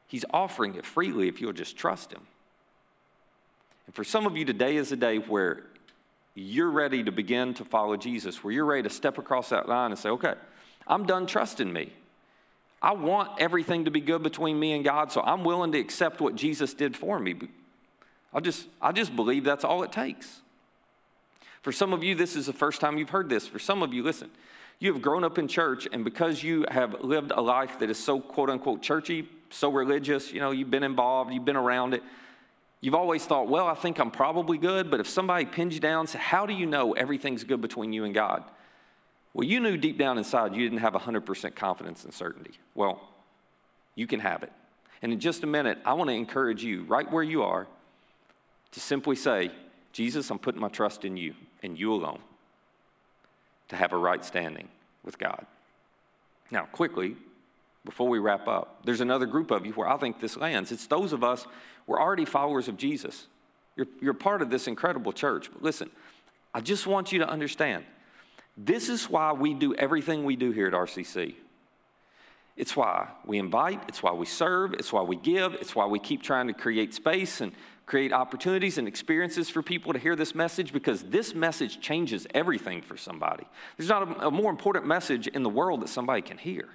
He's 0.07 0.27
offering 0.31 0.75
it 0.75 0.85
freely 0.85 1.29
if 1.29 1.41
you'll 1.41 1.55
just 1.55 1.79
trust 1.79 2.13
Him. 2.13 2.21
And 3.87 3.95
for 3.95 4.05
some 4.05 4.27
of 4.27 4.37
you, 4.37 4.45
today 4.45 4.77
is 4.77 4.93
a 4.93 4.97
day 4.97 5.17
where 5.17 5.63
you're 6.35 6.71
ready 6.71 7.03
to 7.05 7.11
begin 7.11 7.55
to 7.55 7.65
follow 7.65 7.97
Jesus, 7.97 8.45
where 8.45 8.53
you're 8.53 8.67
ready 8.67 8.83
to 8.83 8.91
step 8.91 9.17
across 9.17 9.49
that 9.49 9.67
line 9.67 9.93
and 9.93 9.99
say, 9.99 10.11
okay, 10.11 10.35
I'm 10.87 11.07
done 11.07 11.27
trusting 11.27 11.73
me. 11.73 11.91
I 12.83 12.93
want 12.93 13.31
everything 13.41 13.87
to 13.87 13.91
be 13.91 14.03
good 14.03 14.23
between 14.23 14.61
me 14.61 14.73
and 14.73 14.85
God, 14.85 15.11
so 15.11 15.23
I'm 15.23 15.43
willing 15.43 15.73
to 15.73 15.79
accept 15.79 16.21
what 16.21 16.35
Jesus 16.35 16.75
did 16.75 16.95
for 16.95 17.19
me. 17.19 17.35
I 18.35 18.41
just, 18.41 18.67
I 18.83 18.93
just 18.93 19.17
believe 19.17 19.43
that's 19.43 19.65
all 19.65 19.83
it 19.85 19.91
takes. 19.91 20.43
For 21.63 21.73
some 21.73 21.95
of 21.95 22.05
you, 22.05 22.15
this 22.15 22.37
is 22.37 22.45
the 22.45 22.53
first 22.53 22.83
time 22.83 22.99
you've 22.99 23.09
heard 23.09 23.31
this. 23.31 23.47
For 23.47 23.59
some 23.59 23.83
of 23.83 23.95
you, 23.95 24.03
listen, 24.03 24.31
you 24.85 24.93
have 24.93 25.01
grown 25.01 25.25
up 25.25 25.39
in 25.39 25.49
church, 25.49 25.89
and 25.91 26.05
because 26.05 26.43
you 26.43 26.67
have 26.69 27.03
lived 27.03 27.33
a 27.35 27.41
life 27.41 27.79
that 27.79 27.89
is 27.89 27.99
so 27.99 28.21
quote 28.21 28.51
unquote 28.51 28.83
churchy, 28.83 29.27
so 29.49 29.71
religious, 29.71 30.31
you 30.31 30.41
know, 30.41 30.51
you've 30.51 30.71
been 30.71 30.83
involved, 30.83 31.33
you've 31.33 31.45
been 31.45 31.57
around 31.57 31.95
it, 31.95 32.03
you've 32.83 32.95
always 32.95 33.25
thought, 33.25 33.49
well, 33.49 33.67
I 33.67 33.75
think 33.75 33.99
I'm 33.99 34.11
probably 34.11 34.59
good, 34.59 34.91
but 34.91 35.01
if 35.01 35.09
somebody 35.09 35.47
pins 35.47 35.75
you 35.75 35.81
down, 35.81 36.07
say, 36.07 36.19
how 36.19 36.45
do 36.45 36.53
you 36.53 36.67
know 36.67 36.93
everything's 36.93 37.45
good 37.45 37.63
between 37.63 37.95
you 37.95 38.05
and 38.05 38.13
God? 38.13 38.45
Well, 39.33 39.49
you 39.49 39.59
knew 39.59 39.79
deep 39.79 39.97
down 39.97 40.19
inside 40.19 40.55
you 40.55 40.63
didn't 40.63 40.81
have 40.81 40.93
100% 40.93 41.55
confidence 41.55 42.05
and 42.05 42.13
certainty. 42.13 42.53
Well, 42.75 43.01
you 43.95 44.07
can 44.07 44.21
have 44.21 44.43
it. 44.43 44.53
And 45.01 45.15
in 45.15 45.19
just 45.19 45.45
a 45.45 45.47
minute, 45.47 45.79
I 45.87 45.95
want 45.95 46.11
to 46.11 46.15
encourage 46.15 46.63
you, 46.63 46.85
right 46.85 47.11
where 47.11 47.23
you 47.23 47.43
are, 47.43 47.67
to 48.73 48.81
simply 48.81 49.17
say, 49.17 49.51
Jesus, 49.93 50.31
I'm 50.31 50.39
putting 50.39 50.61
my 50.61 50.69
trust 50.69 51.07
in 51.07 51.17
you 51.17 51.35
and 51.63 51.79
you 51.79 51.95
alone 51.95 52.21
to 53.69 53.77
have 53.77 53.93
a 53.93 53.97
right 53.97 54.25
standing 54.25 54.69
with 55.05 55.19
God. 55.19 55.47
Now, 56.51 56.67
quickly, 56.67 57.17
before 57.85 58.09
we 58.09 58.19
wrap 58.19 58.49
up, 58.49 58.81
there's 58.85 59.01
another 59.01 59.27
group 59.27 59.51
of 59.51 59.67
you 59.67 59.73
where 59.73 59.89
I 59.89 59.97
think 59.97 60.21
this 60.21 60.37
lands. 60.37 60.73
It's 60.73 60.87
those 60.87 61.13
of 61.13 61.23
us, 61.23 61.47
we're 61.87 62.01
already 62.01 62.25
followers 62.25 62.69
of 62.69 62.77
Jesus. 62.77 63.27
You're, 63.77 63.87
you're 64.01 64.15
part 64.15 64.41
of 64.41 64.51
this 64.51 64.67
incredible 64.67 65.13
church. 65.13 65.51
But 65.53 65.63
listen, 65.63 65.91
I 66.55 66.61
just 66.61 66.87
want 66.87 67.13
you 67.13 67.19
to 67.19 67.29
understand 67.29 67.85
this 68.57 68.89
is 68.89 69.11
why 69.11 69.33
we 69.33 69.53
do 69.53 69.75
everything 69.75 70.25
we 70.25 70.37
do 70.37 70.53
here 70.53 70.69
at 70.69 70.73
RCC. 70.73 71.35
It's 72.57 72.77
why 72.77 73.09
we 73.25 73.39
invite, 73.39 73.83
it's 73.89 74.01
why 74.01 74.13
we 74.13 74.27
serve, 74.27 74.75
it's 74.75 74.93
why 74.93 75.03
we 75.03 75.17
give, 75.17 75.55
it's 75.55 75.75
why 75.75 75.87
we 75.87 75.99
keep 75.99 76.23
trying 76.23 76.47
to 76.47 76.53
create 76.53 76.95
space 76.95 77.41
and 77.41 77.53
create 77.87 78.13
opportunities 78.13 78.79
and 78.79 78.89
experiences 78.89 79.51
for 79.51 79.63
people 79.63 79.93
to 79.93 79.99
hear 79.99 80.17
this 80.17 80.35
message 80.35 80.73
because 80.73 81.03
this 81.03 81.35
message 81.35 81.81
changes 81.81 82.27
everything 82.35 82.81
for 82.81 82.97
somebody. 82.97 83.45
There's 83.77 83.91
not 83.91 84.09
a, 84.09 84.29
a 84.29 84.31
more 84.31 84.51
important 84.51 84.87
message 84.87 85.27
in 85.27 85.43
the 85.43 85.51
world 85.51 85.83
that 85.83 85.89
somebody 85.89 86.23
can 86.23 86.39
hear. 86.39 86.69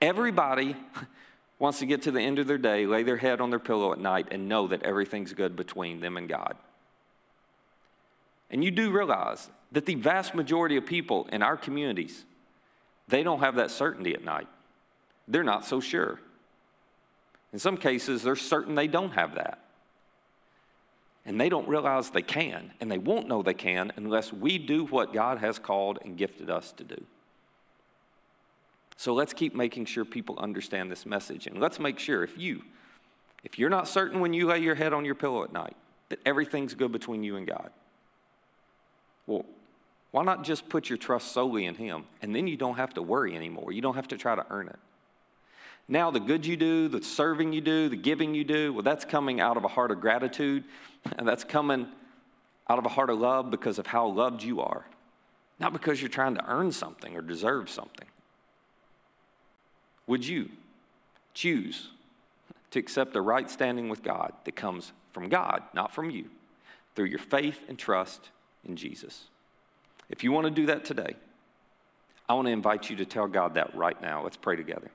Everybody 0.00 0.76
wants 1.58 1.78
to 1.80 1.86
get 1.86 2.02
to 2.02 2.10
the 2.10 2.20
end 2.20 2.38
of 2.38 2.46
their 2.46 2.58
day, 2.58 2.86
lay 2.86 3.02
their 3.02 3.16
head 3.16 3.40
on 3.40 3.50
their 3.50 3.58
pillow 3.58 3.92
at 3.92 3.98
night, 3.98 4.28
and 4.30 4.48
know 4.48 4.66
that 4.68 4.82
everything's 4.82 5.32
good 5.32 5.56
between 5.56 6.00
them 6.00 6.16
and 6.16 6.28
God. 6.28 6.56
And 8.50 8.64
you 8.64 8.70
do 8.70 8.90
realize 8.90 9.50
that 9.72 9.86
the 9.86 9.94
vast 9.94 10.34
majority 10.34 10.76
of 10.76 10.86
people 10.86 11.28
in 11.32 11.42
our 11.42 11.56
communities, 11.56 12.24
they 13.08 13.22
don't 13.22 13.40
have 13.40 13.56
that 13.56 13.70
certainty 13.70 14.14
at 14.14 14.24
night. 14.24 14.48
They're 15.28 15.42
not 15.42 15.66
so 15.66 15.80
sure. 15.80 16.20
In 17.52 17.58
some 17.58 17.76
cases, 17.76 18.22
they're 18.22 18.36
certain 18.36 18.74
they 18.74 18.86
don't 18.86 19.12
have 19.12 19.34
that. 19.34 19.65
And 21.26 21.40
they 21.40 21.48
don't 21.48 21.68
realize 21.68 22.10
they 22.10 22.22
can, 22.22 22.72
and 22.80 22.90
they 22.90 22.98
won't 22.98 23.26
know 23.26 23.42
they 23.42 23.52
can 23.52 23.92
unless 23.96 24.32
we 24.32 24.58
do 24.58 24.84
what 24.84 25.12
God 25.12 25.38
has 25.38 25.58
called 25.58 25.98
and 26.04 26.16
gifted 26.16 26.48
us 26.48 26.72
to 26.72 26.84
do. 26.84 27.04
So 28.96 29.12
let's 29.12 29.34
keep 29.34 29.54
making 29.54 29.86
sure 29.86 30.04
people 30.04 30.38
understand 30.38 30.90
this 30.90 31.04
message. 31.04 31.48
And 31.48 31.60
let's 31.60 31.80
make 31.80 31.98
sure 31.98 32.22
if 32.22 32.38
you, 32.38 32.62
if 33.42 33.58
you're 33.58 33.70
not 33.70 33.88
certain 33.88 34.20
when 34.20 34.32
you 34.32 34.46
lay 34.46 34.60
your 34.60 34.76
head 34.76 34.92
on 34.92 35.04
your 35.04 35.16
pillow 35.16 35.42
at 35.42 35.52
night, 35.52 35.76
that 36.08 36.20
everything's 36.24 36.74
good 36.74 36.92
between 36.92 37.24
you 37.24 37.36
and 37.36 37.46
God. 37.46 37.70
Well, 39.26 39.44
why 40.12 40.22
not 40.22 40.44
just 40.44 40.68
put 40.68 40.88
your 40.88 40.96
trust 40.96 41.32
solely 41.32 41.66
in 41.66 41.74
Him? 41.74 42.04
And 42.22 42.34
then 42.34 42.46
you 42.46 42.56
don't 42.56 42.76
have 42.76 42.94
to 42.94 43.02
worry 43.02 43.34
anymore. 43.34 43.72
You 43.72 43.82
don't 43.82 43.96
have 43.96 44.08
to 44.08 44.16
try 44.16 44.34
to 44.34 44.46
earn 44.48 44.68
it. 44.68 44.78
Now, 45.88 46.10
the 46.10 46.20
good 46.20 46.44
you 46.44 46.56
do, 46.56 46.88
the 46.88 47.02
serving 47.02 47.52
you 47.52 47.60
do, 47.60 47.88
the 47.88 47.96
giving 47.96 48.34
you 48.34 48.44
do, 48.44 48.72
well, 48.72 48.82
that's 48.82 49.04
coming 49.04 49.40
out 49.40 49.56
of 49.56 49.64
a 49.64 49.68
heart 49.68 49.90
of 49.90 50.00
gratitude, 50.00 50.64
and 51.18 51.26
that's 51.26 51.44
coming 51.44 51.86
out 52.68 52.78
of 52.78 52.86
a 52.86 52.88
heart 52.88 53.10
of 53.10 53.18
love 53.18 53.50
because 53.50 53.78
of 53.78 53.86
how 53.86 54.06
loved 54.08 54.42
you 54.42 54.60
are, 54.60 54.84
not 55.60 55.72
because 55.72 56.00
you're 56.00 56.08
trying 56.08 56.34
to 56.34 56.44
earn 56.46 56.72
something 56.72 57.16
or 57.16 57.22
deserve 57.22 57.70
something. 57.70 58.08
Would 60.08 60.26
you 60.26 60.50
choose 61.34 61.88
to 62.70 62.78
accept 62.78 63.12
the 63.12 63.22
right 63.22 63.50
standing 63.50 63.88
with 63.88 64.02
God 64.02 64.32
that 64.44 64.56
comes 64.56 64.92
from 65.12 65.28
God, 65.28 65.62
not 65.72 65.92
from 65.92 66.10
you, 66.10 66.26
through 66.94 67.06
your 67.06 67.18
faith 67.18 67.60
and 67.68 67.78
trust 67.78 68.30
in 68.66 68.76
Jesus. 68.76 69.24
If 70.08 70.24
you 70.24 70.32
want 70.32 70.46
to 70.46 70.50
do 70.50 70.66
that 70.66 70.84
today, 70.84 71.14
I 72.28 72.34
want 72.34 72.46
to 72.46 72.52
invite 72.52 72.90
you 72.90 72.96
to 72.96 73.06
tell 73.06 73.28
God 73.28 73.54
that 73.54 73.74
right 73.74 74.00
now. 74.00 74.22
Let's 74.22 74.36
pray 74.36 74.56
together. 74.56 74.90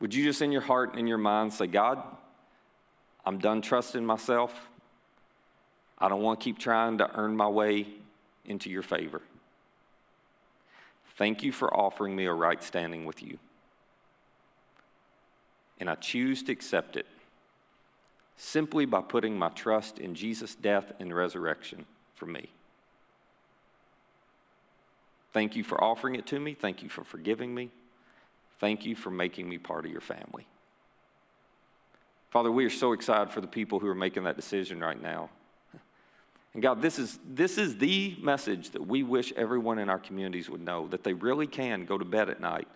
Would 0.00 0.14
you 0.14 0.24
just 0.24 0.42
in 0.42 0.52
your 0.52 0.62
heart 0.62 0.90
and 0.90 1.00
in 1.00 1.06
your 1.06 1.18
mind 1.18 1.52
say, 1.52 1.66
God, 1.66 2.02
I'm 3.24 3.38
done 3.38 3.62
trusting 3.62 4.04
myself. 4.04 4.68
I 5.98 6.08
don't 6.08 6.22
want 6.22 6.40
to 6.40 6.44
keep 6.44 6.58
trying 6.58 6.98
to 6.98 7.10
earn 7.18 7.36
my 7.36 7.48
way 7.48 7.86
into 8.44 8.70
your 8.70 8.82
favor. 8.82 9.22
Thank 11.16 11.42
you 11.42 11.50
for 11.50 11.74
offering 11.74 12.14
me 12.14 12.26
a 12.26 12.32
right 12.32 12.62
standing 12.62 13.06
with 13.06 13.22
you. 13.22 13.38
And 15.78 15.88
I 15.88 15.94
choose 15.94 16.42
to 16.44 16.52
accept 16.52 16.96
it 16.96 17.06
simply 18.36 18.84
by 18.84 19.00
putting 19.00 19.38
my 19.38 19.48
trust 19.48 19.98
in 19.98 20.14
Jesus' 20.14 20.54
death 20.54 20.92
and 21.00 21.14
resurrection 21.14 21.86
for 22.14 22.26
me. 22.26 22.50
Thank 25.32 25.56
you 25.56 25.64
for 25.64 25.82
offering 25.82 26.14
it 26.14 26.26
to 26.28 26.40
me. 26.40 26.54
Thank 26.54 26.82
you 26.82 26.88
for 26.88 27.04
forgiving 27.04 27.54
me. 27.54 27.70
Thank 28.58 28.86
you 28.86 28.94
for 28.94 29.10
making 29.10 29.48
me 29.48 29.58
part 29.58 29.84
of 29.84 29.92
your 29.92 30.00
family. 30.00 30.46
Father, 32.30 32.50
we 32.50 32.64
are 32.64 32.70
so 32.70 32.92
excited 32.92 33.32
for 33.32 33.40
the 33.40 33.46
people 33.46 33.78
who 33.78 33.88
are 33.88 33.94
making 33.94 34.24
that 34.24 34.36
decision 34.36 34.80
right 34.80 35.00
now. 35.00 35.30
And 36.54 36.62
God, 36.62 36.80
this 36.80 36.98
is, 36.98 37.18
this 37.28 37.58
is 37.58 37.76
the 37.76 38.16
message 38.20 38.70
that 38.70 38.86
we 38.86 39.02
wish 39.02 39.32
everyone 39.34 39.78
in 39.78 39.90
our 39.90 39.98
communities 39.98 40.48
would 40.48 40.62
know 40.62 40.88
that 40.88 41.04
they 41.04 41.12
really 41.12 41.46
can 41.46 41.84
go 41.84 41.98
to 41.98 42.04
bed 42.04 42.30
at 42.30 42.40
night 42.40 42.66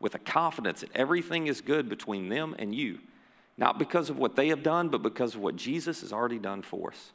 with 0.00 0.14
a 0.14 0.18
confidence 0.18 0.80
that 0.80 0.90
everything 0.94 1.46
is 1.46 1.60
good 1.60 1.88
between 1.88 2.28
them 2.28 2.56
and 2.58 2.74
you 2.74 2.98
not 3.60 3.78
because 3.78 4.08
of 4.08 4.18
what 4.18 4.36
they 4.36 4.48
have 4.48 4.62
done, 4.62 4.88
but 4.88 5.02
because 5.02 5.34
of 5.34 5.42
what 5.42 5.54
Jesus 5.54 6.00
has 6.00 6.14
already 6.14 6.38
done 6.38 6.62
for 6.62 6.90
us. 6.90 7.12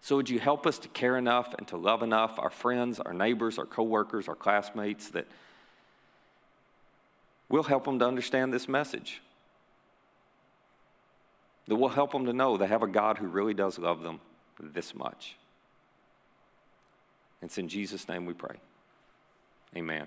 So, 0.00 0.16
would 0.16 0.30
you 0.30 0.40
help 0.40 0.66
us 0.66 0.78
to 0.78 0.88
care 0.88 1.18
enough 1.18 1.54
and 1.58 1.68
to 1.68 1.76
love 1.76 2.02
enough 2.02 2.38
our 2.38 2.48
friends, 2.48 2.98
our 2.98 3.12
neighbors, 3.12 3.58
our 3.58 3.66
coworkers, 3.66 4.26
our 4.26 4.34
classmates 4.34 5.10
that 5.10 5.26
we'll 7.50 7.64
help 7.64 7.84
them 7.84 7.98
to 7.98 8.06
understand 8.06 8.54
this 8.54 8.68
message? 8.68 9.20
That 11.68 11.76
we'll 11.76 11.90
help 11.90 12.12
them 12.12 12.24
to 12.24 12.32
know 12.32 12.56
they 12.56 12.66
have 12.66 12.82
a 12.82 12.88
God 12.88 13.18
who 13.18 13.26
really 13.26 13.54
does 13.54 13.78
love 13.78 14.02
them 14.02 14.20
this 14.58 14.94
much. 14.94 15.36
It's 17.42 17.58
in 17.58 17.68
Jesus' 17.68 18.08
name 18.08 18.26
we 18.26 18.34
pray. 18.34 18.56
Amen. 19.76 20.06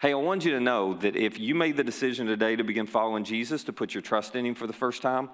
Hey, 0.00 0.12
I 0.12 0.16
want 0.16 0.44
you 0.44 0.50
to 0.52 0.60
know 0.60 0.94
that 0.94 1.16
if 1.16 1.38
you 1.38 1.54
made 1.54 1.76
the 1.76 1.84
decision 1.84 2.26
today 2.26 2.56
to 2.56 2.64
begin 2.64 2.86
following 2.86 3.24
Jesus, 3.24 3.64
to 3.64 3.72
put 3.72 3.94
your 3.94 4.02
trust 4.02 4.34
in 4.36 4.44
Him 4.44 4.54
for 4.54 4.66
the 4.66 4.72
first 4.72 5.00
time, 5.02 5.30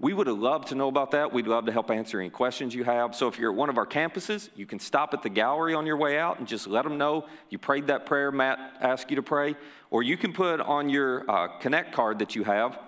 we 0.00 0.12
would 0.12 0.26
have 0.26 0.38
loved 0.38 0.68
to 0.68 0.74
know 0.74 0.88
about 0.88 1.12
that. 1.12 1.32
We'd 1.32 1.46
love 1.46 1.66
to 1.66 1.72
help 1.72 1.90
answer 1.90 2.18
any 2.18 2.30
questions 2.30 2.74
you 2.74 2.82
have. 2.84 3.14
So 3.14 3.28
if 3.28 3.38
you're 3.38 3.52
at 3.52 3.56
one 3.56 3.68
of 3.68 3.78
our 3.78 3.86
campuses, 3.86 4.48
you 4.56 4.66
can 4.66 4.80
stop 4.80 5.14
at 5.14 5.22
the 5.22 5.28
gallery 5.28 5.74
on 5.74 5.86
your 5.86 5.96
way 5.96 6.18
out 6.18 6.38
and 6.38 6.48
just 6.48 6.66
let 6.66 6.82
them 6.82 6.98
know 6.98 7.26
you 7.50 7.58
prayed 7.58 7.86
that 7.86 8.04
prayer 8.04 8.32
Matt 8.32 8.58
asked 8.80 9.10
you 9.10 9.16
to 9.16 9.22
pray. 9.22 9.54
Or 9.90 10.02
you 10.02 10.16
can 10.16 10.32
put 10.32 10.60
on 10.60 10.88
your 10.88 11.30
uh, 11.30 11.58
Connect 11.58 11.94
card 11.94 12.18
that 12.18 12.34
you 12.34 12.42
have. 12.44 12.78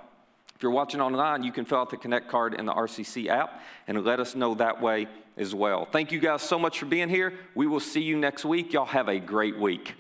If 0.57 0.63
you're 0.63 0.73
watching 0.73 1.01
online, 1.01 1.43
you 1.43 1.53
can 1.53 1.65
fill 1.65 1.79
out 1.79 1.91
the 1.91 1.97
Connect 1.97 2.29
card 2.29 2.55
in 2.55 2.67
the 2.67 2.73
RCC 2.73 3.29
app 3.29 3.61
and 3.87 4.05
let 4.05 4.19
us 4.19 4.35
know 4.35 4.55
that 4.57 4.81
way 4.81 5.07
as 5.37 5.55
well. 5.55 5.87
Thank 5.91 6.13
you 6.13 6.19
guys 6.19 6.43
so 6.43 6.59
much 6.59 6.79
for 6.79 6.87
being 6.87 7.09
here. 7.09 7.35
We 7.55 7.67
will 7.67 7.81
see 7.81 8.03
you 8.03 8.17
next 8.17 8.45
week. 8.45 8.73
Y'all 8.73 8.87
have 8.87 9.09
a 9.09 9.19
great 9.19 9.59
week. 9.59 9.95